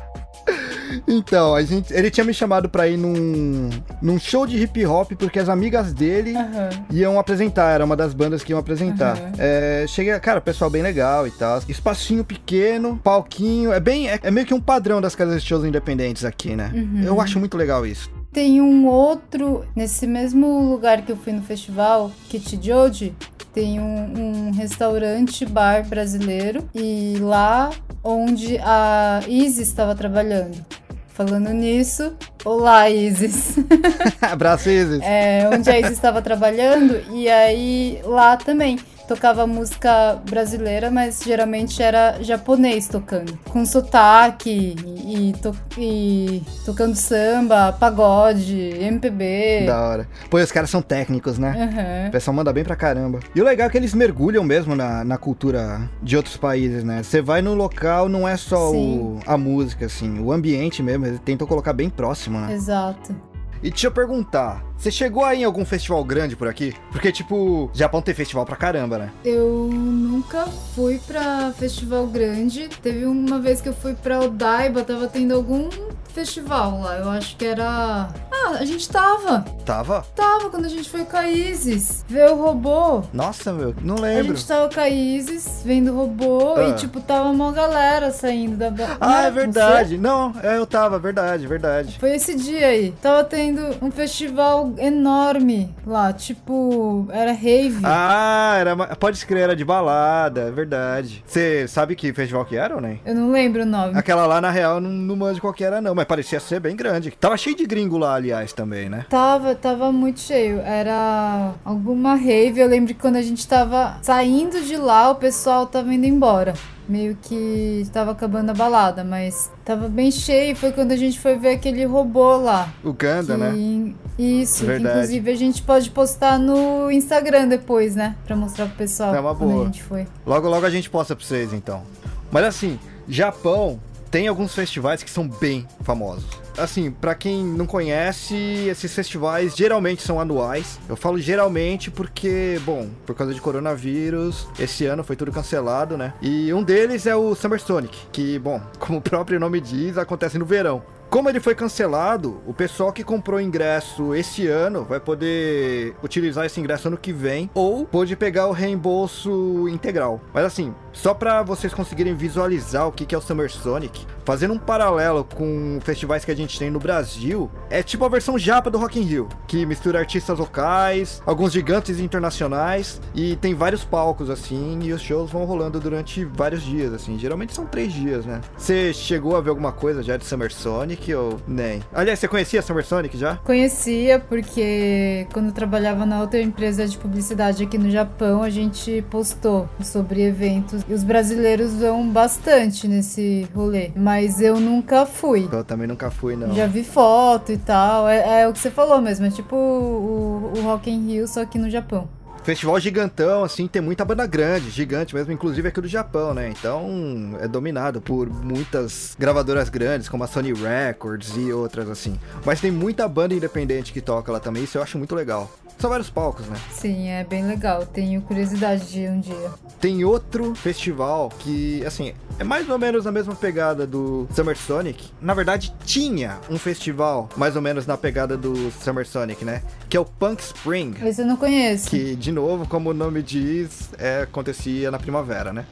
então, 1.06 1.54
a 1.54 1.62
gente, 1.62 1.92
ele 1.92 2.10
tinha 2.10 2.24
me 2.24 2.34
chamado 2.34 2.68
pra 2.68 2.88
ir 2.88 2.96
num, 2.96 3.70
num 4.00 4.18
show 4.18 4.46
de 4.46 4.56
hip 4.56 4.84
hop 4.86 5.12
porque 5.12 5.38
as 5.38 5.48
amigas 5.48 5.92
dele 5.92 6.36
Aham. 6.36 6.70
iam 6.90 7.18
apresentar, 7.18 7.72
era 7.72 7.84
uma 7.84 7.96
das 7.96 8.14
bandas 8.14 8.42
que 8.42 8.52
iam 8.52 8.58
apresentar. 8.58 9.16
Aham. 9.16 9.32
É, 9.38 9.84
cheguei, 9.88 10.18
cara, 10.20 10.40
pessoal 10.40 10.70
bem 10.70 10.82
legal 10.82 11.26
e 11.26 11.30
tal. 11.30 11.60
Espacinho 11.68 12.24
pequeno, 12.24 12.98
palquinho, 13.02 13.72
é 13.72 13.80
bem, 13.80 14.08
é, 14.08 14.18
é 14.22 14.30
meio 14.30 14.46
que 14.46 14.54
um 14.54 14.60
padrão 14.60 15.00
das 15.00 15.14
casas 15.14 15.42
de 15.42 15.48
shows 15.48 15.64
independentes 15.64 16.24
aqui, 16.24 16.54
né? 16.56 16.70
Uhum. 16.74 17.02
Eu 17.04 17.20
acho 17.20 17.38
muito 17.38 17.56
legal 17.56 17.86
isso. 17.86 18.10
Tem 18.32 18.60
um 18.60 18.86
outro, 18.86 19.64
nesse 19.74 20.06
mesmo 20.06 20.70
lugar 20.70 21.02
que 21.02 21.10
eu 21.10 21.16
fui 21.16 21.32
no 21.32 21.42
festival, 21.42 22.12
Kichijoji, 22.28 23.12
tem 23.52 23.80
um, 23.80 24.48
um 24.48 24.50
restaurante 24.52 25.44
bar 25.44 25.86
brasileiro 25.86 26.68
e 26.74 27.16
lá 27.20 27.70
onde 28.02 28.58
a 28.58 29.20
Isis 29.28 29.68
estava 29.68 29.94
trabalhando. 29.94 30.64
Falando 31.08 31.50
nisso, 31.50 32.14
olá 32.44 32.88
Isis. 32.88 33.56
Abraço, 34.22 34.70
Isis. 34.70 35.00
É, 35.02 35.48
onde 35.52 35.68
a 35.68 35.78
Isis 35.78 35.92
estava 35.92 36.22
trabalhando 36.22 37.02
e 37.12 37.28
aí 37.28 38.00
lá 38.04 38.36
também 38.36 38.78
tocava 39.14 39.44
música 39.44 40.22
brasileira, 40.30 40.88
mas 40.88 41.20
geralmente 41.24 41.82
era 41.82 42.22
japonês 42.22 42.86
tocando, 42.86 43.36
com 43.48 43.66
sotaque 43.66 44.76
e, 45.04 45.32
to- 45.42 45.56
e 45.76 46.40
tocando 46.64 46.94
samba, 46.94 47.72
pagode, 47.72 48.56
MPB. 48.56 49.64
Da 49.66 49.80
hora. 49.82 50.08
Pô, 50.30 50.38
os 50.38 50.52
caras 50.52 50.70
são 50.70 50.80
técnicos, 50.80 51.38
né? 51.38 51.50
Aham. 51.58 52.08
O 52.08 52.12
pessoal 52.12 52.34
manda 52.36 52.52
bem 52.52 52.62
pra 52.62 52.76
caramba. 52.76 53.18
E 53.34 53.40
o 53.40 53.44
legal 53.44 53.66
é 53.66 53.70
que 53.70 53.76
eles 53.76 53.94
mergulham 53.94 54.44
mesmo 54.44 54.76
na, 54.76 55.02
na 55.02 55.18
cultura 55.18 55.90
de 56.00 56.16
outros 56.16 56.36
países, 56.36 56.84
né? 56.84 57.02
Você 57.02 57.20
vai 57.20 57.42
no 57.42 57.54
local, 57.54 58.08
não 58.08 58.28
é 58.28 58.36
só 58.36 58.70
o, 58.70 59.18
a 59.26 59.36
música, 59.36 59.86
assim, 59.86 60.20
o 60.20 60.30
ambiente 60.32 60.84
mesmo, 60.84 61.04
eles 61.04 61.18
tentam 61.24 61.48
colocar 61.48 61.72
bem 61.72 61.90
próximo, 61.90 62.38
né? 62.38 62.52
Exato. 62.54 63.12
E 63.60 63.70
deixa 63.70 63.88
eu 63.88 63.90
perguntar, 63.92 64.62
você 64.80 64.90
chegou 64.90 65.24
aí 65.24 65.42
em 65.42 65.44
algum 65.44 65.64
festival 65.64 66.02
grande 66.04 66.34
por 66.34 66.48
aqui? 66.48 66.74
Porque, 66.90 67.12
tipo, 67.12 67.70
Japão 67.74 68.00
tem 68.00 68.14
festival 68.14 68.46
pra 68.46 68.56
caramba, 68.56 68.98
né? 68.98 69.10
Eu 69.24 69.68
nunca 69.72 70.46
fui 70.74 70.98
pra 71.06 71.52
festival 71.58 72.06
grande. 72.06 72.68
Teve 72.82 73.04
uma 73.04 73.38
vez 73.38 73.60
que 73.60 73.68
eu 73.68 73.74
fui 73.74 73.94
pra 73.94 74.20
Odaiba, 74.20 74.82
tava 74.82 75.06
tendo 75.06 75.34
algum 75.34 75.68
festival 76.14 76.80
lá. 76.80 76.96
Eu 76.98 77.10
acho 77.10 77.36
que 77.36 77.44
era. 77.44 78.08
Ah, 78.32 78.56
a 78.58 78.64
gente 78.64 78.88
tava. 78.88 79.44
Tava? 79.64 80.04
Tava 80.16 80.48
quando 80.50 80.64
a 80.64 80.68
gente 80.68 80.88
foi 80.88 81.04
com 81.04 81.16
a 81.16 81.28
Isis 81.28 82.04
ver 82.08 82.30
o 82.30 82.36
robô. 82.36 83.02
Nossa, 83.12 83.52
meu, 83.52 83.74
não 83.82 83.96
A 83.96 84.00
lembro. 84.00 84.34
gente 84.34 84.46
tava 84.46 84.72
com 84.72 84.80
a 84.80 84.88
Isis 84.88 85.62
vendo 85.64 85.92
o 85.92 85.96
robô 85.96 86.54
Ah. 86.56 86.68
e, 86.70 86.72
tipo, 86.74 87.00
tava 87.00 87.28
uma 87.28 87.52
galera 87.52 88.10
saindo 88.10 88.56
da. 88.56 88.70
Não 88.70 88.86
Ah, 89.00 89.18
era 89.18 89.26
é 89.28 89.30
verdade. 89.30 89.98
Não, 89.98 90.32
é, 90.42 90.56
eu 90.56 90.66
tava, 90.66 90.98
verdade, 90.98 91.46
verdade. 91.46 91.98
Foi 92.00 92.14
esse 92.16 92.34
dia 92.34 92.66
aí. 92.68 92.92
Tava 93.02 93.22
tendo 93.24 93.76
um 93.82 93.90
festival 93.90 94.66
enorme 94.78 95.74
lá, 95.86 96.12
tipo, 96.12 97.06
era 97.10 97.32
rave. 97.32 97.80
Ah, 97.84 98.56
era, 98.58 98.76
pode 98.96 99.16
escrever, 99.16 99.42
era 99.42 99.56
de 99.56 99.64
balada, 99.64 100.42
é 100.42 100.50
verdade. 100.50 101.22
Você 101.26 101.66
sabe 101.68 101.94
que 101.96 102.12
festival 102.12 102.44
que 102.44 102.56
era 102.56 102.74
ou 102.74 102.80
nem? 102.80 103.00
Eu 103.04 103.14
não 103.14 103.30
lembro 103.30 103.62
o 103.62 103.66
nome. 103.66 103.98
Aquela 103.98 104.26
lá, 104.26 104.40
na 104.40 104.50
real, 104.50 104.80
não, 104.80 104.90
não 104.90 105.16
manjo 105.16 105.40
qual 105.40 105.52
que 105.52 105.64
era, 105.64 105.80
não, 105.80 105.94
mas 105.94 106.04
parecia 106.04 106.40
ser 106.40 106.60
bem 106.60 106.76
grande. 106.76 107.10
Tava 107.10 107.36
cheio 107.36 107.56
de 107.56 107.66
gringo 107.66 107.98
lá, 107.98 108.14
aliás, 108.14 108.52
também, 108.52 108.88
né? 108.88 109.06
Tava, 109.08 109.54
tava 109.54 109.90
muito 109.92 110.20
cheio. 110.20 110.60
Era 110.60 111.52
alguma 111.64 112.14
rave. 112.14 112.60
Eu 112.60 112.68
lembro 112.68 112.94
que 112.94 113.00
quando 113.00 113.16
a 113.16 113.22
gente 113.22 113.46
tava 113.46 113.98
saindo 114.02 114.60
de 114.62 114.76
lá, 114.76 115.10
o 115.10 115.16
pessoal 115.16 115.66
tava 115.66 115.92
indo 115.92 116.06
embora. 116.06 116.54
Meio 116.90 117.16
que 117.22 117.86
tava 117.92 118.10
acabando 118.10 118.50
a 118.50 118.54
balada, 118.54 119.04
mas 119.04 119.48
tava 119.64 119.88
bem 119.88 120.10
cheio. 120.10 120.56
Foi 120.56 120.72
quando 120.72 120.90
a 120.90 120.96
gente 120.96 121.20
foi 121.20 121.38
ver 121.38 121.50
aquele 121.50 121.84
robô 121.84 122.36
lá. 122.36 122.68
O 122.82 122.92
Ganda, 122.92 123.34
que- 123.34 123.40
né? 123.40 123.94
Isso, 124.18 124.60
que 124.62 124.66
Verdade. 124.66 124.96
inclusive 124.96 125.30
a 125.30 125.36
gente 125.36 125.62
pode 125.62 125.88
postar 125.90 126.36
no 126.36 126.90
Instagram 126.90 127.46
depois, 127.46 127.94
né? 127.94 128.16
Pra 128.26 128.34
mostrar 128.34 128.66
pro 128.66 128.74
pessoal 128.76 129.14
É 129.14 129.20
uma 129.20 129.32
boa. 129.32 129.62
a 129.62 129.64
gente 129.66 129.84
foi. 129.84 130.04
Logo, 130.26 130.48
logo 130.48 130.66
a 130.66 130.70
gente 130.70 130.90
posta 130.90 131.14
pra 131.14 131.24
vocês, 131.24 131.52
então. 131.52 131.82
Mas 132.28 132.44
assim, 132.44 132.76
Japão 133.08 133.78
tem 134.10 134.26
alguns 134.26 134.52
festivais 134.52 135.04
que 135.04 135.10
são 135.10 135.28
bem 135.28 135.68
famosos. 135.82 136.39
Assim, 136.60 136.90
pra 136.90 137.14
quem 137.14 137.42
não 137.44 137.66
conhece, 137.66 138.34
esses 138.68 138.94
festivais 138.94 139.56
geralmente 139.56 140.02
são 140.02 140.20
anuais. 140.20 140.78
Eu 140.88 140.96
falo 140.96 141.18
geralmente 141.18 141.90
porque, 141.90 142.60
bom, 142.64 142.88
por 143.06 143.14
causa 143.14 143.32
de 143.32 143.40
coronavírus, 143.40 144.46
esse 144.58 144.84
ano 144.84 145.02
foi 145.02 145.16
tudo 145.16 145.32
cancelado, 145.32 145.96
né? 145.96 146.12
E 146.20 146.52
um 146.52 146.62
deles 146.62 147.06
é 147.06 147.16
o 147.16 147.34
Summer 147.34 147.60
Sonic, 147.60 147.96
que, 148.12 148.38
bom, 148.38 148.60
como 148.78 148.98
o 148.98 149.02
próprio 149.02 149.40
nome 149.40 149.60
diz, 149.60 149.96
acontece 149.96 150.38
no 150.38 150.44
verão. 150.44 150.82
Como 151.10 151.28
ele 151.28 151.40
foi 151.40 151.56
cancelado, 151.56 152.40
o 152.46 152.54
pessoal 152.54 152.92
que 152.92 153.02
comprou 153.02 153.40
ingresso 153.40 154.14
esse 154.14 154.46
ano 154.46 154.84
vai 154.84 155.00
poder 155.00 155.92
utilizar 156.04 156.46
esse 156.46 156.60
ingresso 156.60 156.86
ano 156.86 156.96
que 156.96 157.12
vem 157.12 157.50
ou 157.52 157.84
pode 157.84 158.14
pegar 158.14 158.46
o 158.46 158.52
reembolso 158.52 159.68
integral. 159.68 160.20
Mas 160.32 160.44
assim, 160.44 160.72
só 160.92 161.12
pra 161.12 161.42
vocês 161.42 161.74
conseguirem 161.74 162.14
visualizar 162.14 162.86
o 162.86 162.92
que 162.92 163.12
é 163.12 163.18
o 163.18 163.20
Summer 163.20 163.50
Sonic, 163.50 164.06
fazendo 164.24 164.54
um 164.54 164.58
paralelo 164.58 165.24
com 165.24 165.80
festivais 165.82 166.24
que 166.24 166.30
a 166.30 166.36
gente 166.36 166.56
tem 166.56 166.70
no 166.70 166.78
Brasil, 166.78 167.50
é 167.68 167.82
tipo 167.82 168.04
a 168.04 168.08
versão 168.08 168.38
japa 168.38 168.70
do 168.70 168.78
Rock 168.78 169.00
in 169.00 169.02
Rio, 169.02 169.28
que 169.48 169.66
mistura 169.66 169.98
artistas 169.98 170.38
locais, 170.38 171.20
alguns 171.26 171.52
gigantes 171.52 171.98
internacionais 171.98 173.00
e 173.16 173.34
tem 173.34 173.52
vários 173.52 173.82
palcos 173.82 174.30
assim 174.30 174.78
e 174.84 174.92
os 174.92 175.02
shows 175.02 175.32
vão 175.32 175.44
rolando 175.44 175.80
durante 175.80 176.24
vários 176.24 176.62
dias 176.62 176.94
assim. 176.94 177.18
Geralmente 177.18 177.52
são 177.52 177.66
três 177.66 177.92
dias, 177.92 178.24
né? 178.24 178.40
Você 178.56 178.94
chegou 178.94 179.34
a 179.34 179.40
ver 179.40 179.50
alguma 179.50 179.72
coisa 179.72 180.04
já 180.04 180.16
de 180.16 180.24
Summer 180.24 180.52
Sonic 180.52 180.99
ou 181.14 181.40
nem? 181.46 181.80
Aliás, 181.92 182.18
você 182.18 182.28
conhecia 182.28 182.62
Summer 182.62 182.84
Sonic 182.84 183.16
já? 183.16 183.36
Conhecia 183.36 184.18
porque 184.18 185.26
quando 185.32 185.46
eu 185.46 185.52
trabalhava 185.52 186.04
na 186.04 186.20
outra 186.20 186.40
empresa 186.40 186.86
de 186.86 186.98
publicidade 186.98 187.62
aqui 187.62 187.78
no 187.78 187.90
Japão, 187.90 188.42
a 188.42 188.50
gente 188.50 189.02
postou 189.10 189.68
sobre 189.82 190.22
eventos 190.22 190.82
e 190.88 190.92
os 190.92 191.02
brasileiros 191.02 191.74
vão 191.74 192.08
bastante 192.08 192.86
nesse 192.86 193.48
rolê. 193.54 193.90
Mas 193.96 194.40
eu 194.40 194.60
nunca 194.60 195.06
fui. 195.06 195.48
Eu 195.50 195.64
também 195.64 195.86
nunca 195.86 196.10
fui 196.10 196.36
não. 196.36 196.54
Já 196.54 196.66
vi 196.66 196.84
foto 196.84 197.52
e 197.52 197.56
tal. 197.56 198.08
É, 198.08 198.42
é 198.42 198.48
o 198.48 198.52
que 198.52 198.58
você 198.58 198.70
falou 198.70 199.00
mesmo. 199.00 199.26
É 199.26 199.30
tipo 199.30 199.56
o, 199.56 200.52
o 200.56 200.62
Rock 200.62 200.90
in 200.90 201.06
Rio, 201.06 201.26
só 201.26 201.44
que 201.44 201.58
no 201.58 201.70
Japão. 201.70 202.08
Festival 202.42 202.80
gigantão, 202.80 203.44
assim, 203.44 203.68
tem 203.68 203.82
muita 203.82 204.04
banda 204.04 204.26
grande, 204.26 204.70
gigante 204.70 205.14
mesmo, 205.14 205.32
inclusive 205.32 205.68
aqui 205.68 205.80
do 205.80 205.86
Japão, 205.86 206.32
né? 206.32 206.48
Então 206.48 207.36
é 207.38 207.46
dominado 207.46 208.00
por 208.00 208.28
muitas 208.28 209.14
gravadoras 209.18 209.68
grandes, 209.68 210.08
como 210.08 210.24
a 210.24 210.26
Sony 210.26 210.52
Records 210.54 211.36
e 211.36 211.52
outras 211.52 211.88
assim. 211.90 212.18
Mas 212.44 212.60
tem 212.60 212.70
muita 212.70 213.06
banda 213.06 213.34
independente 213.34 213.92
que 213.92 214.00
toca 214.00 214.32
lá 214.32 214.40
também, 214.40 214.64
isso 214.64 214.78
eu 214.78 214.82
acho 214.82 214.96
muito 214.96 215.14
legal. 215.14 215.50
São 215.80 215.88
vários 215.88 216.10
palcos, 216.10 216.46
né? 216.46 216.58
Sim, 216.70 217.08
é 217.08 217.24
bem 217.24 217.46
legal. 217.46 217.86
Tenho 217.86 218.20
curiosidade 218.20 218.90
de 218.90 219.00
ir 219.00 219.10
um 219.10 219.18
dia. 219.18 219.50
Tem 219.80 220.04
outro 220.04 220.54
festival 220.54 221.30
que, 221.38 221.82
assim, 221.86 222.12
é 222.38 222.44
mais 222.44 222.68
ou 222.68 222.78
menos 222.78 223.06
a 223.06 223.12
mesma 223.12 223.34
pegada 223.34 223.86
do 223.86 224.28
Summer 224.34 224.56
Sonic. 224.56 225.10
Na 225.22 225.32
verdade, 225.32 225.74
tinha 225.86 226.38
um 226.50 226.58
festival 226.58 227.30
mais 227.34 227.56
ou 227.56 227.62
menos 227.62 227.86
na 227.86 227.96
pegada 227.96 228.36
do 228.36 228.70
Summer 228.72 229.06
Sonic, 229.06 229.42
né? 229.42 229.62
Que 229.88 229.96
é 229.96 230.00
o 230.00 230.04
Punk 230.04 230.42
Spring. 230.42 230.94
Esse 231.02 231.22
eu 231.22 231.26
não 231.26 231.36
conheço. 231.36 231.88
Que, 231.88 232.14
de 232.14 232.30
novo, 232.30 232.68
como 232.68 232.90
o 232.90 232.94
nome 232.94 233.22
diz, 233.22 233.88
é, 233.98 234.22
acontecia 234.22 234.90
na 234.90 234.98
primavera, 234.98 235.50
né? 235.50 235.64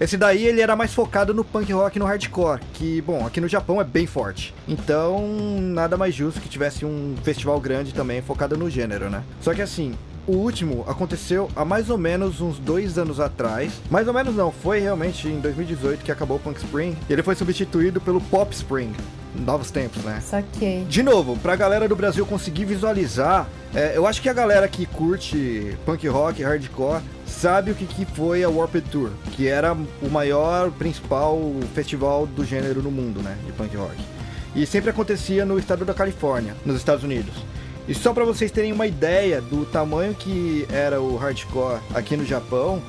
Esse 0.00 0.16
daí, 0.16 0.46
ele 0.46 0.60
era 0.60 0.76
mais 0.76 0.94
focado 0.94 1.34
no 1.34 1.44
punk 1.44 1.72
rock 1.72 1.96
e 1.96 1.98
no 1.98 2.06
hardcore, 2.06 2.60
que, 2.74 3.00
bom, 3.02 3.26
aqui 3.26 3.40
no 3.40 3.48
Japão 3.48 3.80
é 3.80 3.84
bem 3.84 4.06
forte. 4.06 4.54
Então, 4.68 5.28
nada 5.60 5.96
mais 5.96 6.14
justo 6.14 6.40
que 6.40 6.48
tivesse 6.48 6.84
um 6.84 7.16
festival 7.24 7.60
grande 7.60 7.92
também 7.92 8.22
focado 8.22 8.56
no 8.56 8.70
gênero, 8.70 9.10
né? 9.10 9.24
Só 9.40 9.55
que 9.56 9.62
assim, 9.62 9.94
o 10.26 10.32
último 10.32 10.84
aconteceu 10.86 11.48
há 11.56 11.64
mais 11.64 11.88
ou 11.88 11.96
menos 11.96 12.42
uns 12.42 12.58
dois 12.58 12.98
anos 12.98 13.18
atrás. 13.18 13.72
Mais 13.90 14.06
ou 14.06 14.12
menos 14.12 14.36
não, 14.36 14.52
foi 14.52 14.80
realmente 14.80 15.26
em 15.28 15.40
2018 15.40 16.04
que 16.04 16.12
acabou 16.12 16.36
o 16.36 16.40
Punk 16.40 16.58
Spring. 16.58 16.94
E 17.08 17.12
ele 17.12 17.22
foi 17.22 17.34
substituído 17.34 17.98
pelo 17.98 18.20
Pop 18.20 18.54
Spring. 18.54 18.92
Novos 19.34 19.70
tempos, 19.70 20.02
né? 20.02 20.20
Saquei. 20.20 20.84
De 20.84 21.02
novo, 21.02 21.38
pra 21.38 21.56
galera 21.56 21.88
do 21.88 21.96
Brasil 21.96 22.26
conseguir 22.26 22.66
visualizar, 22.66 23.48
é, 23.74 23.96
eu 23.96 24.06
acho 24.06 24.20
que 24.20 24.28
a 24.28 24.32
galera 24.34 24.68
que 24.68 24.84
curte 24.84 25.74
punk 25.86 26.06
rock, 26.06 26.42
hardcore, 26.42 27.00
sabe 27.26 27.70
o 27.70 27.74
que, 27.74 27.86
que 27.86 28.04
foi 28.04 28.44
a 28.44 28.48
Warped 28.50 28.90
Tour, 28.90 29.10
que 29.32 29.48
era 29.48 29.72
o 29.72 30.10
maior, 30.10 30.70
principal 30.70 31.38
festival 31.74 32.26
do 32.26 32.44
gênero 32.44 32.82
no 32.82 32.90
mundo, 32.90 33.22
né, 33.22 33.36
de 33.46 33.52
punk 33.52 33.74
rock. 33.76 33.96
E 34.54 34.66
sempre 34.66 34.90
acontecia 34.90 35.44
no 35.44 35.58
estado 35.58 35.84
da 35.84 35.92
Califórnia, 35.92 36.54
nos 36.64 36.76
Estados 36.76 37.04
Unidos. 37.04 37.34
E 37.88 37.94
só 37.94 38.12
pra 38.12 38.24
vocês 38.24 38.50
terem 38.50 38.72
uma 38.72 38.86
ideia 38.86 39.40
do 39.40 39.64
tamanho 39.66 40.14
que 40.14 40.66
era 40.72 41.00
o 41.00 41.16
hardcore 41.16 41.78
aqui 41.94 42.16
no 42.16 42.24
Japão, 42.24 42.82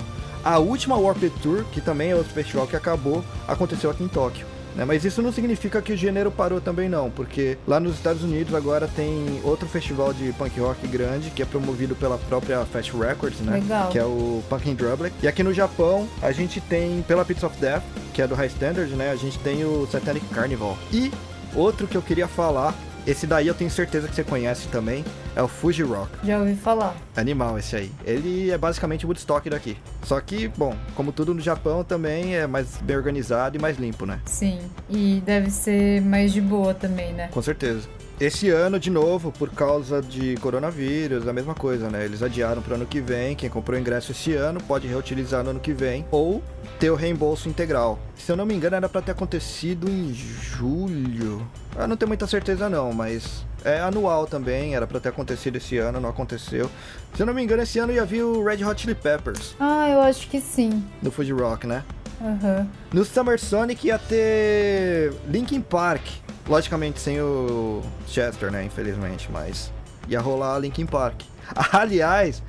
a 0.43 0.57
última 0.59 0.97
Warped 0.97 1.31
Tour, 1.41 1.65
que 1.71 1.81
também 1.81 2.11
é 2.11 2.15
outro 2.15 2.33
festival 2.33 2.65
que 2.67 2.75
acabou, 2.75 3.23
aconteceu 3.47 3.89
aqui 3.91 4.03
em 4.03 4.07
Tóquio. 4.07 4.45
né? 4.75 4.85
Mas 4.85 5.03
isso 5.03 5.21
não 5.21 5.31
significa 5.31 5.81
que 5.81 5.91
o 5.91 5.97
gênero 5.97 6.31
parou 6.31 6.61
também 6.61 6.87
não, 6.87 7.09
porque 7.11 7.57
lá 7.67 7.79
nos 7.79 7.95
Estados 7.95 8.23
Unidos 8.23 8.53
agora 8.55 8.87
tem 8.87 9.39
outro 9.43 9.67
festival 9.67 10.13
de 10.13 10.31
punk 10.33 10.59
rock 10.59 10.87
grande 10.87 11.29
que 11.31 11.41
é 11.41 11.45
promovido 11.45 11.95
pela 11.95 12.17
própria 12.17 12.63
Fast 12.65 12.91
Records, 12.95 13.39
né? 13.41 13.55
Legal. 13.59 13.89
Que 13.89 13.99
é 13.99 14.03
o 14.05 14.41
Punk 14.49 14.69
in 14.69 14.75
Drublic. 14.75 15.13
E 15.21 15.27
aqui 15.27 15.43
no 15.43 15.53
Japão 15.53 16.07
a 16.21 16.31
gente 16.31 16.59
tem 16.61 17.03
pela 17.07 17.25
Pits 17.25 17.43
of 17.43 17.55
Death, 17.59 17.83
que 18.13 18.21
é 18.21 18.27
do 18.27 18.33
High 18.35 18.47
Standard, 18.47 18.89
né? 18.95 19.11
A 19.11 19.15
gente 19.15 19.37
tem 19.39 19.63
o 19.65 19.87
Satanic 19.91 20.25
Carnival. 20.27 20.77
E 20.93 21.11
outro 21.55 21.87
que 21.87 21.97
eu 21.97 22.01
queria 22.01 22.27
falar, 22.27 22.73
esse 23.07 23.25
daí 23.25 23.47
eu 23.47 23.53
tenho 23.53 23.71
certeza 23.71 24.05
que 24.07 24.13
você 24.13 24.23
conhece 24.23 24.67
também, 24.67 25.05
é 25.33 25.41
o 25.41 25.47
Fuji 25.47 25.81
Rock. 25.81 26.11
Já 26.25 26.39
ouvi 26.39 26.55
falar. 26.55 26.93
Animal 27.15 27.57
esse 27.57 27.73
aí. 27.73 27.91
Ele 28.03 28.51
é 28.51 28.57
basicamente 28.57 29.05
o 29.05 29.07
Woodstock 29.07 29.49
daqui. 29.49 29.77
Só 30.03 30.19
que, 30.19 30.49
bom, 30.49 30.75
como 30.93 31.13
tudo 31.13 31.33
no 31.33 31.39
Japão 31.39 31.85
também 31.85 32.35
é 32.35 32.45
mais 32.45 32.77
bem 32.81 32.97
organizado 32.97 33.57
e 33.57 33.61
mais 33.61 33.77
limpo, 33.77 34.05
né? 34.05 34.19
Sim. 34.25 34.59
E 34.89 35.23
deve 35.25 35.49
ser 35.49 36.01
mais 36.01 36.33
de 36.33 36.41
boa 36.41 36.73
também, 36.73 37.13
né? 37.13 37.29
Com 37.31 37.41
certeza. 37.41 37.87
Esse 38.19 38.49
ano, 38.49 38.79
de 38.79 38.89
novo, 38.89 39.31
por 39.31 39.51
causa 39.51 40.01
de 40.01 40.35
coronavírus, 40.37 41.27
a 41.27 41.33
mesma 41.33 41.53
coisa, 41.53 41.87
né? 41.87 42.03
Eles 42.03 42.23
adiaram 42.23 42.63
para 42.63 42.73
ano 42.73 42.85
que 42.87 42.99
vem. 42.99 43.35
Quem 43.35 43.47
comprou 43.47 43.77
ingresso 43.79 44.11
esse 44.11 44.33
ano 44.33 44.59
pode 44.59 44.87
reutilizar 44.87 45.43
no 45.43 45.51
ano 45.51 45.59
que 45.59 45.71
vem 45.71 46.03
ou 46.09 46.41
ter 46.79 46.89
o 46.89 46.95
reembolso 46.95 47.47
integral. 47.47 47.99
Se 48.15 48.31
eu 48.31 48.35
não 48.35 48.43
me 48.43 48.55
engano, 48.55 48.75
era 48.75 48.89
para 48.89 49.03
ter 49.03 49.11
acontecido 49.11 49.87
em 49.87 50.11
julho. 50.15 51.47
Eu 51.77 51.87
não 51.87 51.95
tenho 51.95 52.07
muita 52.07 52.25
certeza 52.25 52.67
não, 52.67 52.91
mas 52.91 53.45
é 53.63 53.79
anual 53.81 54.25
também, 54.25 54.73
era 54.73 54.87
para 54.87 54.99
ter 54.99 55.09
acontecido 55.09 55.57
esse 55.57 55.77
ano, 55.77 55.99
não 56.01 56.09
aconteceu. 56.09 56.71
Se 57.13 57.21
eu 57.21 57.27
não 57.27 57.35
me 57.35 57.43
engano, 57.43 57.61
esse 57.61 57.77
ano 57.77 57.93
ia 57.93 58.03
vir 58.03 58.23
o 58.23 58.43
Red 58.43 58.65
Hot 58.65 58.81
Chili 58.81 58.95
Peppers 58.95 59.55
Ah, 59.59 59.87
eu 59.89 60.01
acho 60.01 60.27
que 60.27 60.41
sim. 60.41 60.83
no 61.03 61.11
Fuji 61.11 61.33
Rock, 61.33 61.67
né? 61.67 61.83
Aham. 62.19 62.67
No 62.91 63.05
Summer 63.05 63.39
Sonic 63.39 63.85
ia 63.85 63.99
ter 63.99 65.13
Linkin 65.29 65.61
Park. 65.61 66.01
Logicamente 66.47 66.99
sem 66.99 67.19
o 67.21 67.81
Chester, 68.07 68.51
né? 68.51 68.63
Infelizmente, 68.63 69.29
mas 69.31 69.71
ia 70.07 70.19
rolar 70.19 70.57
Linkin 70.59 70.85
Park. 70.85 71.21
Aliás, 71.71 72.41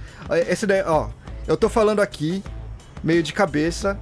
esse 0.49 0.67
daí, 0.67 0.83
ó, 0.83 1.09
eu 1.47 1.57
tô 1.57 1.69
falando 1.69 2.01
aqui 2.01 2.43
meio 3.03 3.23
de 3.23 3.33
cabeça. 3.33 3.99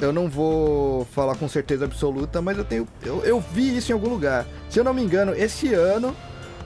Eu 0.00 0.12
não 0.12 0.28
vou 0.28 1.04
falar 1.06 1.34
com 1.34 1.48
certeza 1.48 1.84
absoluta, 1.84 2.40
mas 2.40 2.56
eu 2.56 2.64
tenho. 2.64 2.86
Eu, 3.04 3.24
eu 3.24 3.40
vi 3.40 3.76
isso 3.76 3.90
em 3.90 3.94
algum 3.94 4.08
lugar. 4.08 4.46
Se 4.70 4.78
eu 4.78 4.84
não 4.84 4.94
me 4.94 5.02
engano, 5.02 5.34
esse 5.34 5.74
ano, 5.74 6.14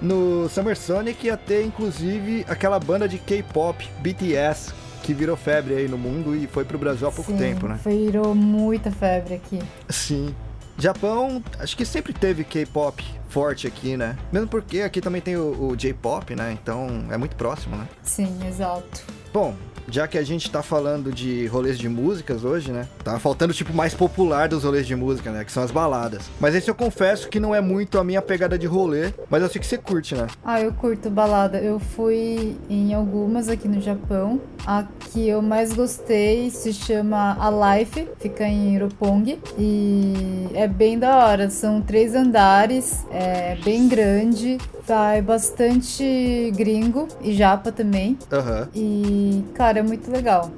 no 0.03 0.49
Summer 0.51 0.77
Sonic, 0.77 1.27
ia 1.27 1.37
ter 1.37 1.65
inclusive 1.65 2.45
aquela 2.49 2.79
banda 2.79 3.09
de 3.09 3.17
K-pop, 3.19 3.89
BTS, 4.01 4.75
que 5.03 5.15
virou 5.15 5.37
febre 5.37 5.75
aí 5.75 5.89
no 5.89 5.97
mundo 5.97 6.37
e 6.37 6.47
foi 6.47 6.65
pro 6.65 6.77
Brasil 6.77 7.09
há 7.09 7.13
pouco 7.13 7.33
Sim, 7.33 7.39
tempo, 7.39 7.67
né? 7.67 7.79
Virou 7.85 8.35
muita 8.35 8.91
febre 8.91 9.35
aqui. 9.35 9.59
Sim. 9.89 10.35
Japão, 10.79 11.43
acho 11.59 11.77
que 11.77 11.85
sempre 11.85 12.13
teve 12.13 12.45
K-pop 12.45 13.05
forte 13.29 13.67
aqui, 13.67 13.97
né? 13.97 14.17
Mesmo 14.31 14.49
porque 14.49 14.81
aqui 14.81 15.01
também 15.01 15.21
tem 15.21 15.37
o, 15.37 15.71
o 15.71 15.77
J-pop, 15.77 16.35
né? 16.35 16.53
Então 16.53 17.07
é 17.11 17.17
muito 17.17 17.37
próximo, 17.37 17.77
né? 17.77 17.89
Sim, 18.03 18.47
exato. 18.47 19.03
Bom, 19.33 19.55
já 19.89 20.07
que 20.07 20.19
a 20.19 20.23
gente 20.23 20.51
tá 20.51 20.63
falando 20.63 21.13
de 21.13 21.47
rolês 21.47 21.79
de 21.79 21.89
músicas 21.89 22.45
hoje, 22.45 22.73
né? 22.73 22.89
Tá 23.05 23.19
faltando 23.19 23.53
o 23.53 23.55
tipo 23.55 23.73
mais 23.73 23.95
popular 23.95 24.49
dos 24.49 24.65
rolês 24.65 24.87
de 24.87 24.95
música, 24.95 25.31
né? 25.31 25.45
Que 25.45 25.53
são 25.53 25.63
as 25.63 25.71
baladas. 25.71 26.23
Mas 26.41 26.55
esse 26.55 26.71
eu 26.71 26.75
confesso 26.75 27.29
que 27.29 27.41
não 27.41 27.55
é 27.55 27.61
muito 27.61 27.99
a 27.99 28.05
minha 28.05 28.23
pegada 28.23 28.59
de 28.59 28.67
rolê, 28.67 29.13
mas 29.29 29.43
eu 29.43 29.49
sei 29.49 29.61
que 29.61 29.67
você 29.67 29.79
curte, 29.79 30.15
né? 30.15 30.27
Ah, 30.45 30.61
eu 30.61 30.73
curto 30.73 31.11
balada. 31.11 31.59
Eu 31.59 31.79
fui 31.79 32.57
em 32.69 32.95
algumas 32.95 33.49
aqui 33.49 33.69
no 33.69 33.81
Japão. 33.81 34.41
A 34.67 34.85
que 35.11 35.29
eu 35.29 35.43
mais 35.43 35.73
gostei 35.73 36.51
se 36.51 36.73
chama 36.73 37.37
A 37.41 37.77
Life, 37.77 38.09
fica 38.19 38.47
em 38.47 38.79
Roppongi. 38.79 39.39
E 39.59 40.49
é 40.55 40.69
bem 40.69 40.99
da 40.99 41.17
hora. 41.17 41.51
São 41.51 41.81
três 41.81 42.15
andares, 42.15 43.05
é 43.11 43.57
bem 43.65 43.89
grande. 43.89 44.59
Tá, 44.87 45.15
é 45.15 45.23
bastante 45.23 46.51
gringo 46.57 47.07
e 47.23 47.33
japa 47.35 47.71
também. 47.71 48.19
Aham. 48.33 48.69
E, 48.75 49.45
cara, 49.55 49.79
é 49.79 49.83
muito 49.83 50.11
legal. 50.11 50.51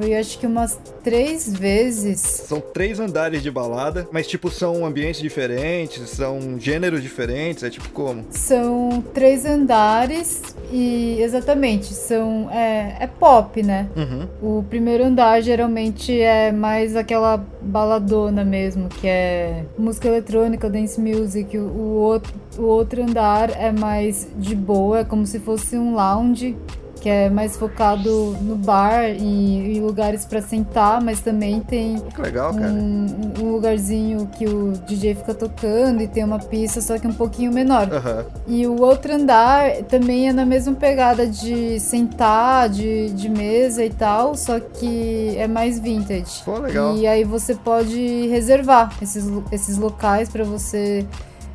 Fui 0.00 0.14
acho 0.14 0.38
que 0.38 0.46
umas 0.46 0.78
três 1.02 1.52
vezes. 1.52 2.20
São 2.20 2.60
três 2.60 3.00
andares 3.00 3.42
de 3.42 3.50
balada, 3.50 4.06
mas 4.12 4.28
tipo, 4.28 4.48
são 4.48 4.86
ambientes 4.86 5.20
diferentes, 5.20 6.08
são 6.10 6.56
gêneros 6.56 7.02
diferentes, 7.02 7.64
é 7.64 7.70
tipo 7.70 7.88
como? 7.88 8.24
São 8.30 9.02
três 9.12 9.44
andares 9.44 10.54
e 10.70 11.20
exatamente, 11.20 11.92
são. 11.92 12.48
É, 12.48 12.96
é 13.00 13.06
pop, 13.08 13.60
né? 13.60 13.88
Uhum. 13.96 14.58
O 14.58 14.62
primeiro 14.62 15.02
andar 15.02 15.40
geralmente 15.40 16.20
é 16.20 16.52
mais 16.52 16.94
aquela 16.94 17.44
baladona 17.60 18.44
mesmo, 18.44 18.88
que 18.88 19.08
é 19.08 19.64
música 19.76 20.06
eletrônica, 20.06 20.70
dance 20.70 21.00
music. 21.00 21.58
O, 21.58 21.62
o 21.62 21.94
outro, 21.96 22.32
o 22.56 22.62
outro 22.62 23.02
andar 23.02 23.50
é 23.50 23.72
mais 23.72 24.28
de 24.36 24.54
boa, 24.54 25.00
é 25.00 25.04
como 25.04 25.26
se 25.26 25.40
fosse 25.40 25.76
um 25.76 25.96
lounge. 25.96 26.56
Que 27.00 27.08
é 27.08 27.30
mais 27.30 27.56
focado 27.56 28.36
no 28.42 28.56
bar 28.56 29.04
e, 29.10 29.76
e 29.76 29.80
lugares 29.80 30.24
pra 30.24 30.42
sentar, 30.42 31.00
mas 31.00 31.20
também 31.20 31.60
tem 31.60 32.02
legal, 32.18 32.52
um, 32.52 33.06
um 33.40 33.52
lugarzinho 33.52 34.28
que 34.36 34.46
o 34.46 34.72
DJ 34.86 35.14
fica 35.14 35.34
tocando 35.34 36.02
e 36.02 36.08
tem 36.08 36.24
uma 36.24 36.38
pista, 36.38 36.80
só 36.80 36.98
que 36.98 37.06
um 37.06 37.12
pouquinho 37.12 37.52
menor. 37.52 37.88
Aham. 37.92 38.24
E 38.46 38.66
o 38.66 38.80
outro 38.80 39.14
andar 39.14 39.82
também 39.84 40.28
é 40.28 40.32
na 40.32 40.44
mesma 40.44 40.74
pegada 40.74 41.26
de 41.26 41.78
sentar, 41.80 42.68
de, 42.68 43.10
de 43.10 43.28
mesa 43.28 43.84
e 43.84 43.90
tal, 43.90 44.34
só 44.34 44.58
que 44.58 45.34
é 45.36 45.46
mais 45.46 45.78
vintage. 45.78 46.42
Pô, 46.44 46.58
legal. 46.58 46.96
E 46.96 47.06
aí 47.06 47.24
você 47.24 47.54
pode 47.54 48.26
reservar 48.28 48.96
esses, 49.00 49.24
esses 49.52 49.78
locais 49.78 50.28
pra 50.28 50.44
você 50.44 51.06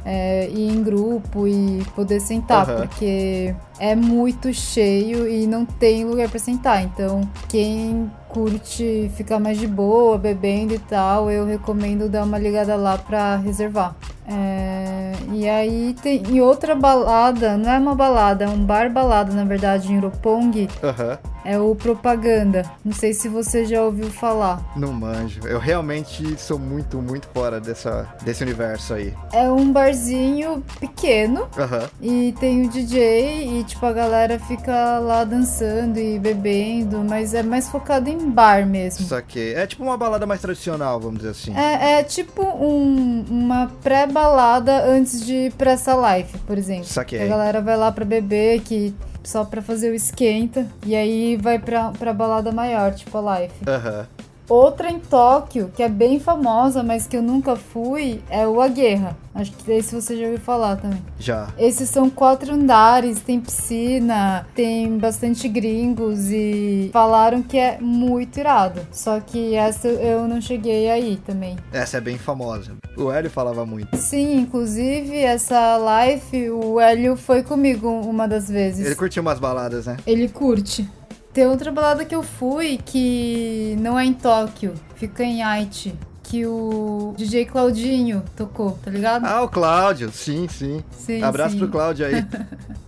é, 0.06 0.50
ir 0.50 0.70
em 0.70 0.84
grupo 0.84 1.48
e 1.48 1.84
poder 1.96 2.20
sentar, 2.20 2.68
Aham. 2.70 2.82
porque 2.82 3.56
é 3.80 3.96
muito 3.96 4.54
cheio 4.54 5.28
e 5.28 5.48
não 5.48 5.66
tem 5.66 6.06
lugar 6.06 6.30
pra 6.30 6.40
sentar. 6.40 6.84
Então, 6.84 7.22
quem 7.48 8.12
curte 8.30 9.12
ficar 9.16 9.40
mais 9.40 9.58
de 9.60 9.68
boa, 9.68 10.18
bebendo 10.18 10.74
e 10.74 10.80
tal, 10.80 11.30
eu 11.30 11.46
recomendo 11.46 12.10
dar 12.10 12.24
uma 12.24 12.38
ligada 12.38 12.76
lá 12.76 12.98
pra 12.98 13.38
reservar. 13.38 13.96
É, 14.28 15.12
e 15.34 15.48
aí 15.50 15.96
tem 16.02 16.24
e 16.30 16.42
outra 16.42 16.74
balada, 16.76 17.58
não 17.58 17.70
é 17.72 17.78
uma 17.78 17.94
balada, 17.94 18.46
é 18.46 18.48
um 18.48 18.64
bar 18.64 18.90
balada, 18.92 19.34
na 19.34 19.44
verdade, 19.44 19.92
em 19.92 20.00
Roppongi, 20.00 20.70
Aham. 20.82 21.18
É 21.46 21.58
o 21.60 21.76
Propaganda. 21.76 22.64
Não 22.84 22.94
sei 22.94 23.14
se 23.14 23.28
você 23.28 23.66
já 23.66 23.82
ouviu 23.84 24.10
falar. 24.10 24.62
Não 24.76 24.92
manjo. 24.94 25.40
Eu 25.46 25.60
realmente 25.60 26.40
sou 26.40 26.58
muito, 26.60 26.98
muito 27.02 27.28
fora 27.34 27.60
dessa, 27.60 28.08
desse 28.24 28.44
universo 28.44 28.94
aí. 28.94 29.14
É 29.32 29.50
um 29.50 29.72
barzinho 29.72 30.64
pequeno 30.80 31.48
Aham. 31.58 31.90
e 32.02 32.34
tem 32.40 32.66
o 32.66 32.70
DJ 32.70 33.60
e 33.60 33.64
tipo 33.64 33.86
a 33.86 33.94
galera 33.94 34.40
fica 34.40 35.00
lá 35.00 35.24
dançando 35.24 36.00
e 36.00 36.18
bebendo, 36.20 37.04
mas 37.08 37.34
é 37.34 37.44
mais 37.44 37.70
focado 37.70 38.10
em 38.10 38.30
bar 38.30 38.66
mesmo. 38.66 39.06
Saquei. 39.06 39.54
É 39.56 39.66
tipo 39.68 39.84
uma 39.84 39.98
balada 39.98 40.26
mais 40.26 40.42
tradicional, 40.42 41.00
vamos 41.00 41.18
dizer 41.18 41.30
assim. 41.32 41.56
É, 41.58 42.00
é 42.00 42.04
tipo 42.04 42.42
um- 42.44 43.26
uma 43.30 43.72
pré-balada 43.82 44.84
antes 44.86 45.26
de 45.26 45.34
ir 45.34 45.54
pra 45.54 45.72
essa 45.72 45.94
live, 45.96 46.38
por 46.46 46.58
exemplo. 46.58 46.86
Saquei. 46.86 47.22
A 47.24 47.28
galera 47.28 47.62
vai 47.62 47.78
lá 47.78 47.92
pra 47.92 48.06
beber, 48.06 48.62
que 48.62 48.94
só 49.24 49.46
pra 49.46 49.62
fazer 49.62 49.90
o 49.92 49.96
esquenta, 49.96 50.68
e 50.86 50.96
aí 50.96 51.38
vai 51.38 51.58
pra, 51.60 51.92
pra 51.92 52.14
balada 52.14 52.52
maior, 52.52 52.94
tipo 52.94 53.18
a 53.18 53.22
live. 53.22 53.54
Aham. 53.68 54.08
Outra 54.48 54.90
em 54.90 55.00
Tóquio, 55.00 55.72
que 55.74 55.82
é 55.82 55.90
bem 55.90 56.20
famosa, 56.20 56.84
mas 56.84 57.08
que 57.08 57.16
eu 57.16 57.22
nunca 57.22 57.56
fui, 57.56 58.22
é 58.30 58.46
o 58.48 58.62
Aguerra. 58.62 59.16
Acho 59.34 59.52
que 59.54 59.72
esse 59.72 59.96
você 59.96 60.16
já 60.16 60.26
ouviu 60.26 60.40
falar 60.40 60.76
também. 60.76 61.02
Já. 61.18 61.48
Esses 61.58 61.90
são 61.90 62.08
quatro 62.10 62.54
andares, 62.54 63.20
tem 63.22 63.40
piscina, 63.40 64.46
tem 64.54 64.98
bastante 65.00 65.48
gringos 65.48 66.30
e 66.30 66.92
falaram 66.94 67.42
que 67.42 67.58
é 67.58 67.80
muito 67.82 68.40
irado. 68.40 68.82
Só 68.92 69.20
que 69.20 69.56
essa 69.56 69.88
eu 69.88 70.28
não 70.28 70.40
cheguei 70.40 70.90
aí 70.92 71.18
também. 71.26 71.58
Essa 71.72 71.98
é 71.98 72.02
bem 72.02 72.18
famosa. 72.18 72.74
O 72.96 73.12
Hélio 73.12 73.32
falava 73.32 73.66
muito. 73.66 73.98
Sim, 73.98 74.38
inclusive 74.42 75.18
essa 75.18 75.78
live, 75.78 76.52
o 76.52 76.80
Hélio 76.80 77.16
foi 77.16 77.42
comigo 77.42 77.90
uma 77.90 78.28
das 78.28 78.48
vezes. 78.50 78.86
Ele 78.86 78.96
curtiu 78.96 79.22
umas 79.24 79.40
baladas, 79.40 79.88
né? 79.88 79.98
Ele 80.06 80.28
curte. 80.28 80.88
Tem 81.34 81.48
outra 81.48 81.72
balada 81.72 82.06
que 82.06 82.14
eu 82.14 82.22
fui 82.22 82.78
que 82.78 83.76
não 83.80 83.98
é 83.98 84.06
em 84.06 84.14
Tóquio, 84.14 84.74
fica 84.96 85.24
em 85.24 85.42
Aichi. 85.42 85.96
Que 86.22 86.46
o 86.46 87.14
DJ 87.18 87.46
Claudinho 87.46 88.24
tocou, 88.36 88.80
tá 88.84 88.90
ligado? 88.90 89.26
Ah, 89.26 89.44
o 89.44 89.50
Cláudio. 89.50 90.12
Sim, 90.12 90.48
sim. 90.48 90.84
Sim, 90.92 91.22
Abraço 91.22 91.54
sim. 91.54 91.60
pro 91.60 91.70
Cláudio 91.70 92.06
aí. 92.06 92.26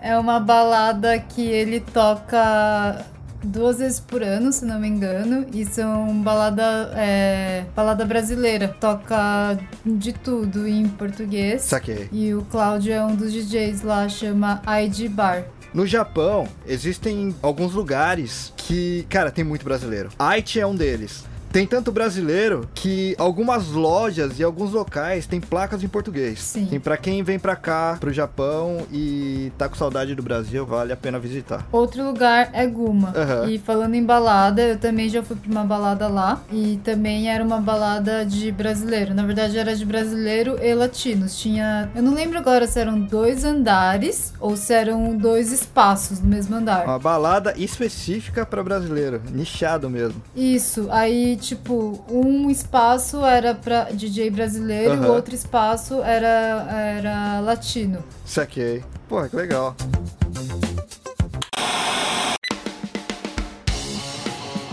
É 0.00 0.18
uma 0.18 0.40
balada 0.40 1.18
que 1.18 1.40
ele 1.40 1.80
toca 1.80 3.04
duas 3.42 3.78
vezes 3.78 4.00
por 4.00 4.22
ano, 4.22 4.52
se 4.52 4.64
não 4.64 4.78
me 4.78 4.88
engano, 4.88 5.46
e 5.52 5.64
são 5.64 6.20
balada, 6.20 6.92
é, 6.96 7.64
balada 7.74 8.04
brasileira. 8.04 8.68
Toca 8.68 9.58
de 9.86 10.12
tudo 10.12 10.66
em 10.66 10.88
português. 10.88 11.62
Saquei. 11.62 12.08
E 12.12 12.34
o 12.34 12.42
Cláudio 12.42 12.92
é 12.92 13.04
um 13.04 13.14
dos 13.14 13.32
DJs 13.32 13.82
lá, 13.82 14.08
chama 14.08 14.60
ID 14.82 15.08
Bar. 15.08 15.44
No 15.74 15.86
Japão, 15.86 16.46
existem 16.66 17.34
alguns 17.40 17.72
lugares 17.72 18.52
que, 18.58 19.06
cara, 19.08 19.30
tem 19.30 19.42
muito 19.42 19.64
brasileiro. 19.64 20.10
Aichi 20.18 20.60
é 20.60 20.66
um 20.66 20.76
deles. 20.76 21.24
Tem 21.52 21.66
tanto 21.66 21.92
brasileiro 21.92 22.66
que 22.74 23.14
algumas 23.18 23.68
lojas 23.68 24.38
e 24.38 24.42
alguns 24.42 24.72
locais 24.72 25.26
têm 25.26 25.38
placas 25.38 25.84
em 25.84 25.88
português. 25.88 26.40
Sim. 26.40 26.64
Tem 26.64 26.80
pra 26.80 26.96
quem 26.96 27.22
vem 27.22 27.38
pra 27.38 27.54
cá, 27.54 27.98
pro 28.00 28.10
Japão 28.10 28.86
e 28.90 29.52
tá 29.58 29.68
com 29.68 29.74
saudade 29.74 30.14
do 30.14 30.22
Brasil, 30.22 30.64
vale 30.64 30.92
a 30.94 30.96
pena 30.96 31.18
visitar. 31.18 31.66
Outro 31.70 32.02
lugar 32.04 32.48
é 32.54 32.66
Guma. 32.66 33.12
Aham. 33.14 33.50
E 33.50 33.58
falando 33.58 33.94
em 33.94 34.04
balada, 34.04 34.62
eu 34.62 34.78
também 34.78 35.10
já 35.10 35.22
fui 35.22 35.36
pra 35.36 35.50
uma 35.50 35.64
balada 35.64 36.08
lá. 36.08 36.40
E 36.50 36.80
também 36.82 37.28
era 37.28 37.44
uma 37.44 37.60
balada 37.60 38.24
de 38.24 38.50
brasileiro. 38.50 39.12
Na 39.12 39.22
verdade, 39.22 39.58
era 39.58 39.76
de 39.76 39.84
brasileiro 39.84 40.58
e 40.62 40.74
latinos. 40.74 41.38
Tinha. 41.38 41.90
Eu 41.94 42.02
não 42.02 42.14
lembro 42.14 42.38
agora 42.38 42.66
se 42.66 42.80
eram 42.80 42.98
dois 42.98 43.44
andares 43.44 44.32
ou 44.40 44.56
se 44.56 44.72
eram 44.72 45.14
dois 45.16 45.52
espaços 45.52 46.18
no 46.18 46.28
mesmo 46.28 46.56
andar. 46.56 46.84
Uma 46.86 46.98
balada 46.98 47.52
específica 47.58 48.46
pra 48.46 48.62
brasileiro, 48.62 49.20
nichado 49.30 49.90
mesmo. 49.90 50.22
Isso, 50.34 50.88
aí, 50.90 51.36
tipo, 51.42 52.02
um 52.08 52.48
espaço 52.48 53.24
era 53.24 53.54
pra 53.54 53.84
DJ 53.90 54.30
brasileiro 54.30 54.94
e 54.94 54.96
Aham. 54.96 55.08
o 55.08 55.12
outro 55.12 55.34
espaço 55.34 56.02
era, 56.02 56.66
era 56.70 57.40
latino. 57.40 58.02
Saquei. 58.24 58.82
Pô, 59.08 59.22
que 59.28 59.36
legal. 59.36 59.74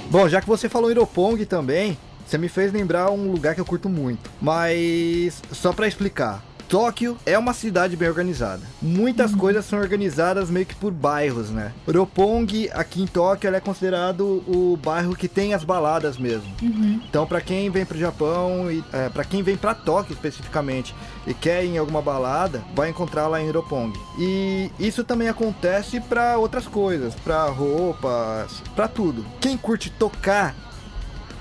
Bom, 0.09 0.27
já 0.29 0.41
que 0.41 0.47
você 0.47 0.69
falou 0.69 0.89
Iropong 0.89 1.43
também, 1.45 1.97
você 2.25 2.37
me 2.37 2.47
fez 2.47 2.71
lembrar 2.71 3.11
um 3.11 3.31
lugar 3.31 3.53
que 3.53 3.61
eu 3.61 3.65
curto 3.65 3.89
muito. 3.89 4.29
Mas, 4.41 5.41
só 5.51 5.73
pra 5.73 5.87
explicar. 5.87 6.43
Tóquio 6.69 7.17
é 7.25 7.35
uma 7.35 7.51
cidade 7.51 7.97
bem 7.97 8.07
organizada. 8.07 8.61
Muitas 8.79 9.33
coisas 9.33 9.65
são 9.65 9.79
organizadas 9.79 10.51
meio 10.51 10.67
que 10.67 10.75
por 10.75 10.91
bairros, 10.91 11.49
né? 11.49 11.73
Roppongi, 11.91 12.69
aqui 12.71 13.01
em 13.01 13.07
Tóquio, 13.07 13.53
é 13.53 13.59
considerado 13.59 14.43
o 14.47 14.77
bairro 14.77 15.15
que 15.15 15.27
tem 15.27 15.55
as 15.55 15.63
baladas 15.63 16.19
mesmo. 16.19 16.53
Então, 17.09 17.25
pra 17.25 17.41
quem 17.41 17.71
vem 17.71 17.85
pro 17.85 17.97
Japão 17.97 18.71
e 18.71 18.83
é, 18.93 19.09
para 19.09 19.23
quem 19.23 19.41
vem 19.41 19.57
pra 19.57 19.73
Tóquio 19.73 20.13
especificamente 20.13 20.93
e 21.25 21.33
quer 21.33 21.65
ir 21.65 21.69
em 21.69 21.77
alguma 21.79 22.03
balada, 22.03 22.63
vai 22.75 22.89
encontrar 22.89 23.27
lá 23.27 23.41
em 23.41 23.49
Roppongi. 23.49 23.99
E 24.19 24.71
isso 24.79 25.03
também 25.03 25.27
acontece 25.27 25.99
pra 25.99 26.37
outras 26.37 26.67
coisas, 26.67 27.15
pra 27.15 27.45
roupas, 27.45 28.61
pra 28.75 28.87
tudo. 28.87 29.25
Quem 29.41 29.57
curte 29.57 29.89
tocar 29.89 30.55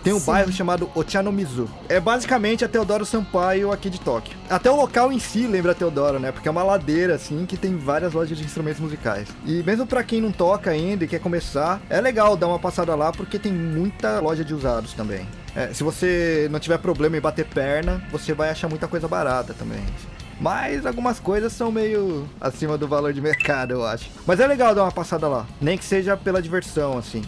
tem 0.09 0.15
um 0.15 0.21
Sim. 0.21 0.27
bairro 0.27 0.51
chamado 0.51 0.91
Ochanomizu. 0.95 1.69
É 1.87 2.01
basicamente 2.01 2.65
a 2.65 2.69
Teodoro 2.69 3.05
Sampaio 3.05 3.71
aqui 3.71 3.91
de 3.91 4.01
Tóquio. 4.01 4.39
Até 4.49 4.71
o 4.71 4.77
local 4.77 5.13
em 5.13 5.19
si 5.19 5.47
lembra 5.47 5.73
a 5.73 5.75
Teodoro, 5.75 6.19
né? 6.19 6.33
Porque 6.33 6.49
é 6.49 6.51
uma 6.51 6.63
ladeira 6.63 7.15
assim 7.15 7.45
que 7.45 7.59
tem 7.59 7.77
várias 7.77 8.15
lojas 8.15 8.39
de 8.39 8.43
instrumentos 8.43 8.81
musicais. 8.81 9.29
E 9.45 9.63
mesmo 9.65 9.87
pra 9.87 10.03
quem 10.03 10.23
não 10.23 10.33
toca 10.33 10.71
ainda 10.71 11.05
e 11.05 11.09
quer 11.09 11.21
começar, 11.21 11.79
é 11.91 12.01
legal 12.01 12.37
dar 12.39 12.49
uma 12.49 12.59
passada 12.59 12.95
lá 12.95 13.13
porque 13.13 13.39
tem 13.39 13.53
muita 13.53 14.19
loja 14.21 14.43
de 14.43 14.55
usados 14.55 14.95
também. 14.95 15.29
É, 15.55 15.75
se 15.75 15.85
você 15.85 16.49
não 16.51 16.59
tiver 16.59 16.79
problema 16.79 17.19
em 17.19 17.21
bater 17.21 17.45
perna, 17.45 18.03
você 18.11 18.33
vai 18.33 18.49
achar 18.49 18.69
muita 18.69 18.89
coisa 18.89 19.07
barata 19.07 19.53
também. 19.53 19.85
Mas 20.41 20.87
algumas 20.87 21.21
coisas 21.21 21.53
são 21.53 21.71
meio 21.71 22.27
acima 22.41 22.79
do 22.79 22.89
valor 22.89 23.13
de 23.13 23.21
mercado, 23.21 23.73
eu 23.73 23.85
acho. 23.85 24.09
Mas 24.27 24.41
é 24.41 24.47
legal 24.47 24.75
dar 24.75 24.85
uma 24.85 24.93
passada 24.93 25.29
lá, 25.29 25.47
nem 25.61 25.77
que 25.77 25.85
seja 25.85 26.17
pela 26.17 26.41
diversão, 26.41 26.97
assim. 26.97 27.23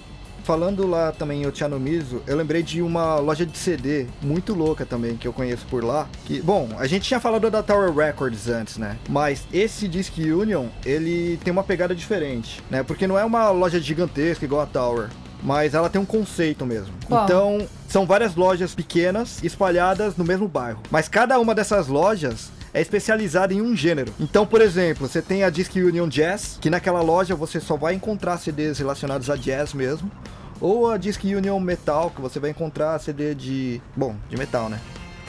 Falando 0.44 0.86
lá 0.86 1.12
também 1.12 1.42
em 1.42 1.46
Ochanomizu, 1.46 2.22
eu 2.26 2.36
lembrei 2.36 2.62
de 2.62 2.82
uma 2.82 3.16
loja 3.16 3.46
de 3.46 3.56
CD 3.56 4.06
muito 4.22 4.54
louca 4.54 4.84
também 4.84 5.16
que 5.16 5.28
eu 5.28 5.32
conheço 5.32 5.66
por 5.66 5.84
lá. 5.84 6.08
Que, 6.24 6.40
bom, 6.40 6.68
a 6.78 6.86
gente 6.86 7.06
tinha 7.06 7.20
falado 7.20 7.50
da 7.50 7.62
Tower 7.62 7.94
Records 7.94 8.48
antes, 8.48 8.76
né? 8.78 8.96
Mas 9.08 9.46
esse 9.52 9.86
Disc 9.86 10.16
Union, 10.18 10.66
ele 10.84 11.38
tem 11.44 11.52
uma 11.52 11.62
pegada 11.62 11.94
diferente, 11.94 12.62
né? 12.70 12.82
Porque 12.82 13.06
não 13.06 13.18
é 13.18 13.24
uma 13.24 13.50
loja 13.50 13.80
gigantesca 13.80 14.44
igual 14.44 14.62
a 14.62 14.66
Tower. 14.66 15.08
Mas 15.42 15.72
ela 15.74 15.88
tem 15.88 16.00
um 16.00 16.06
conceito 16.06 16.66
mesmo. 16.66 16.92
Qual? 17.06 17.24
Então, 17.24 17.66
são 17.88 18.06
várias 18.06 18.34
lojas 18.34 18.74
pequenas 18.74 19.42
espalhadas 19.42 20.16
no 20.16 20.24
mesmo 20.24 20.46
bairro. 20.46 20.80
Mas 20.90 21.08
cada 21.08 21.38
uma 21.38 21.54
dessas 21.54 21.88
lojas 21.88 22.50
é 22.72 22.80
especializada 22.80 23.52
em 23.52 23.60
um 23.60 23.76
gênero. 23.76 24.12
Então, 24.18 24.46
por 24.46 24.60
exemplo, 24.60 25.08
você 25.08 25.20
tem 25.20 25.44
a 25.44 25.50
Disc 25.50 25.74
Union 25.74 26.08
Jazz, 26.08 26.58
que 26.60 26.70
naquela 26.70 27.02
loja 27.02 27.34
você 27.34 27.60
só 27.60 27.76
vai 27.76 27.94
encontrar 27.94 28.38
CDs 28.38 28.78
relacionados 28.78 29.28
a 29.28 29.36
jazz 29.36 29.74
mesmo. 29.74 30.10
Ou 30.60 30.90
a 30.90 30.96
Disc 30.98 31.24
Union 31.24 31.58
Metal, 31.58 32.10
que 32.10 32.20
você 32.20 32.38
vai 32.38 32.50
encontrar 32.50 32.98
CD 32.98 33.34
de. 33.34 33.80
Bom, 33.96 34.14
de 34.28 34.36
metal, 34.36 34.68
né? 34.68 34.78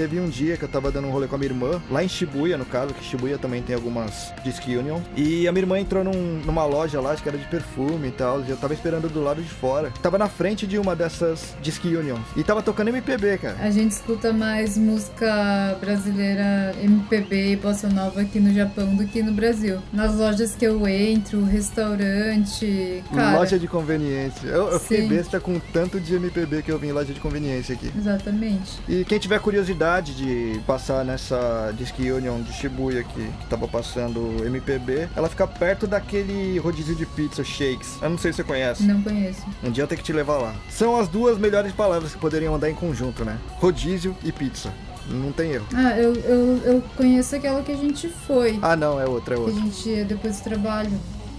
Teve 0.02 0.20
um 0.20 0.28
dia 0.30 0.58
que 0.58 0.64
eu 0.64 0.68
tava 0.68 0.92
dando 0.92 1.08
um 1.08 1.12
rolê 1.12 1.28
com 1.28 1.36
a 1.36 1.38
minha 1.38 1.52
irmã, 1.52 1.80
lá 1.92 2.04
em 2.04 2.08
Shibuya, 2.10 2.58
no 2.58 2.66
caso, 2.66 2.92
que 2.92 3.04
Shibuya 3.06 3.38
também 3.38 3.62
tem 3.62 3.76
algumas 3.76 4.34
Disc 4.44 4.66
Union. 4.68 5.00
E 5.16 5.48
a 5.48 5.52
minha 5.52 5.62
irmã 5.62 5.78
entrou 5.80 6.04
num- 6.04 6.42
numa 6.44 6.66
loja 6.66 7.00
lá, 7.00 7.12
acho 7.12 7.22
que 7.22 7.30
era 7.30 7.38
de 7.38 7.46
perfume 7.46 8.08
e 8.08 8.12
tal, 8.12 8.42
e 8.42 8.50
eu 8.50 8.58
tava 8.58 8.74
esperando 8.74 9.08
do 9.08 9.22
lado 9.22 9.44
de 9.44 9.48
fora. 9.48 9.92
Tava 10.02 10.18
na 10.18 10.28
frente 10.28 10.66
de 10.66 10.80
uma 10.80 10.96
dessas 10.96 11.54
Disc 11.62 11.84
Unions. 11.86 12.20
E 12.36 12.44
tava 12.44 12.64
tocando 12.64 12.88
MPB, 12.88 13.38
cara. 13.38 13.58
A 13.60 13.70
gente 13.70 13.92
escuta 13.92 14.34
mais 14.34 14.76
música 14.76 15.78
brasileira, 15.80 16.74
MPB 16.82 17.52
e 17.52 17.56
bossa 17.56 17.88
nova 17.88 18.22
aqui 18.22 18.40
no 18.40 18.52
Japão 18.52 18.96
do 18.96 19.06
que 19.06 19.22
no 19.22 19.34
Brasil. 19.34 19.78
Nas 19.94 20.16
lojas 20.16 20.56
que 20.56 20.66
eu 20.66 20.88
entro, 20.88 21.44
restaurante, 21.44 23.04
cara. 23.14 23.38
Loja 23.38 23.60
de 23.60 23.68
conveniência. 23.68 24.48
Eu, 24.48 24.68
eu 24.72 24.80
fiquei 24.80 25.08
besta 25.08 25.40
com 25.40 25.58
o 25.58 25.62
tanto 25.72 26.00
de 26.00 26.16
MPB 26.16 26.64
que 26.64 26.72
eu 26.72 26.80
vi 26.80 26.88
em 26.88 26.92
loja 26.92 27.14
de 27.14 27.20
conveniência 27.20 27.76
aqui. 27.76 27.92
Exatamente. 27.96 28.80
E 28.90 29.06
quem 29.06 29.20
tiver 29.20 29.40
curiosidade 29.40 29.91
de 30.00 30.62
passar 30.66 31.04
nessa 31.04 31.74
Disc 31.78 31.98
Union 32.00 32.42
de 32.42 32.54
Shibuya 32.54 33.04
que, 33.04 33.14
que 33.28 33.46
tava 33.50 33.68
passando 33.68 34.46
MPB, 34.46 35.10
ela 35.16 35.28
fica 35.28 35.46
perto 35.46 35.86
daquele 35.88 36.58
rodízio 36.60 36.96
de 36.96 37.06
pizza 37.06 37.44
Shakes. 37.44 37.98
Eu 38.02 38.10
não 38.12 38.18
sei 38.18 38.32
se 38.32 38.38
você 38.38 38.44
conhece. 38.44 38.84
Não 38.84 39.02
conheço. 39.02 39.46
Um 39.64 39.72
dia 39.72 39.84
eu 39.84 39.88
tenho 39.88 40.00
que 40.00 40.06
te 40.06 40.14
levar 40.14 40.38
lá. 40.38 40.54
São 40.70 40.96
as 40.98 41.08
duas 41.08 41.38
melhores 41.38 41.74
palavras 41.74 42.14
que 42.14 42.20
poderiam 42.20 42.56
andar 42.56 42.70
em 42.70 42.76
conjunto, 42.76 43.26
né? 43.26 43.38
Rodízio 43.60 44.16
e 44.24 44.32
pizza. 44.32 44.72
Não 45.10 45.32
tem 45.32 45.52
erro. 45.54 45.66
Ah, 45.74 45.98
eu, 45.98 46.14
eu, 46.16 46.58
eu 46.64 46.84
conheço 46.96 47.36
aquela 47.36 47.62
que 47.64 47.72
a 47.72 47.76
gente 47.76 48.08
foi. 48.08 48.60
Ah, 48.62 48.76
não, 48.76 49.00
é 49.02 49.06
outra, 49.06 49.34
é 49.34 49.38
Que 49.38 49.44
a 49.44 49.46
outra. 49.48 49.62
gente 49.62 49.90
ia 49.90 50.06
depois 50.06 50.38
do 50.40 50.44
trabalho. 50.44 50.92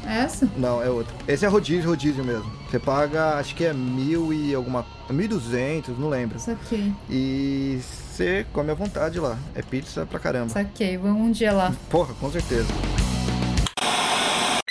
É 0.05 0.19
essa? 0.19 0.49
Não, 0.57 0.83
é 0.83 0.91
outra. 0.91 1.15
Esse 1.29 1.45
é 1.45 1.49
rodízio, 1.49 1.89
rodízio 1.89 2.25
mesmo. 2.25 2.51
Você 2.69 2.79
paga, 2.81 3.37
acho 3.37 3.55
que 3.55 3.65
é 3.65 3.73
mil 3.73 4.33
e 4.33 4.53
alguma... 4.53 4.85
Mil 5.09 5.29
duzentos, 5.29 5.97
não 5.97 6.09
lembro. 6.09 6.39
Saquei. 6.41 6.93
E 7.09 7.79
você 8.13 8.47
come 8.53 8.71
à 8.71 8.75
vontade 8.75 9.19
lá. 9.19 9.39
É 9.55 9.63
pizza 9.63 10.07
pra 10.07 10.19
caramba. 10.19 10.51
Saquei. 10.51 10.97
Vamos 10.97 11.23
um 11.23 11.31
dia 11.31 11.53
lá. 11.53 11.75
Porra, 11.89 12.15
com 12.15 12.31
certeza. 12.31 12.69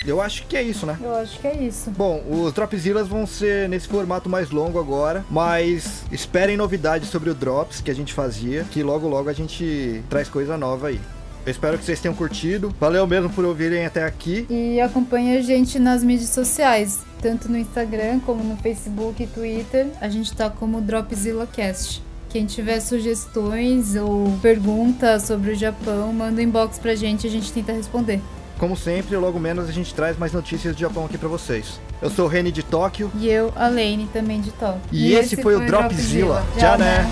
Eu 0.06 0.20
acho 0.20 0.48
que 0.48 0.58
é 0.58 0.64
isso, 0.64 0.86
né? 0.86 0.98
Eu 1.00 1.14
acho 1.16 1.40
que 1.40 1.48
é 1.48 1.56
isso. 1.56 1.92
Bom, 1.92 2.24
os 2.28 2.54
Dropzillas 2.54 3.08
vão 3.08 3.28
ser 3.28 3.70
nesse 3.70 3.88
formato 3.88 4.28
mais 4.28 4.50
longo 4.50 4.80
agora, 4.80 5.24
mas 5.30 6.04
esperem 6.12 6.58
novidades 6.58 7.10
sobre 7.10 7.30
o 7.30 7.36
Drops 7.36 7.82
que 7.82 7.92
a 7.92 7.94
gente 7.94 8.12
fazia, 8.12 8.64
que 8.72 8.82
logo 8.82 9.08
logo 9.08 9.30
a 9.30 9.34
gente 9.34 10.04
traz 10.10 10.28
coisa 10.28 10.58
nova 10.58 10.88
aí. 10.88 11.00
Eu 11.46 11.52
espero 11.52 11.78
que 11.78 11.86
vocês 11.86 12.00
tenham 12.00 12.16
curtido. 12.16 12.74
Valeu 12.80 13.06
mesmo 13.06 13.30
por 13.30 13.46
ouvirem 13.46 13.86
até 13.86 14.04
aqui. 14.04 14.46
E 14.50 14.80
acompanhe 14.80 15.38
a 15.38 15.42
gente 15.42 15.78
nas 15.80 16.04
mídias 16.04 16.30
sociais, 16.30 17.00
tanto 17.22 17.50
no 17.50 17.58
Instagram 17.58 18.20
como 18.20 18.44
no 18.44 18.58
Facebook 18.58 19.22
e 19.22 19.28
Twitter. 19.28 19.88
A 20.00 20.10
gente 20.10 20.36
tá 20.36 20.50
como 20.50 20.82
DropzillaCast. 20.82 22.11
Quem 22.32 22.46
tiver 22.46 22.80
sugestões 22.80 23.96
ou 23.96 24.32
perguntas 24.42 25.24
sobre 25.24 25.52
o 25.52 25.56
Japão, 25.56 26.14
manda 26.14 26.40
um 26.40 26.44
inbox 26.44 26.80
pra 26.80 26.96
gente 26.96 27.26
e 27.26 27.28
a 27.28 27.30
gente 27.32 27.52
tenta 27.52 27.74
responder. 27.74 28.22
Como 28.58 28.78
sempre, 28.78 29.18
logo 29.18 29.38
menos 29.40 29.68
a 29.68 29.72
gente 29.72 29.94
traz 29.94 30.18
mais 30.18 30.32
notícias 30.32 30.74
do 30.76 30.80
Japão 30.80 31.06
aqui 31.06 31.18
pra 31.18 31.28
vocês. 31.28 31.82
Eu 32.02 32.10
sou 32.10 32.26
o 32.26 32.28
Reni 32.30 32.52
de 32.52 32.64
Tóquio 32.64 33.12
E 33.16 33.28
eu, 33.28 33.52
a 33.56 33.68
Lane, 33.68 34.08
também 34.14 34.40
de 34.40 34.52
Tóquio. 34.52 34.82
e, 34.92 35.14
esse, 35.14 35.36
foi, 35.36 35.56
o 35.56 35.66
Dropzilla. 35.66 36.46
Já 36.58 36.78
né? 36.78 37.06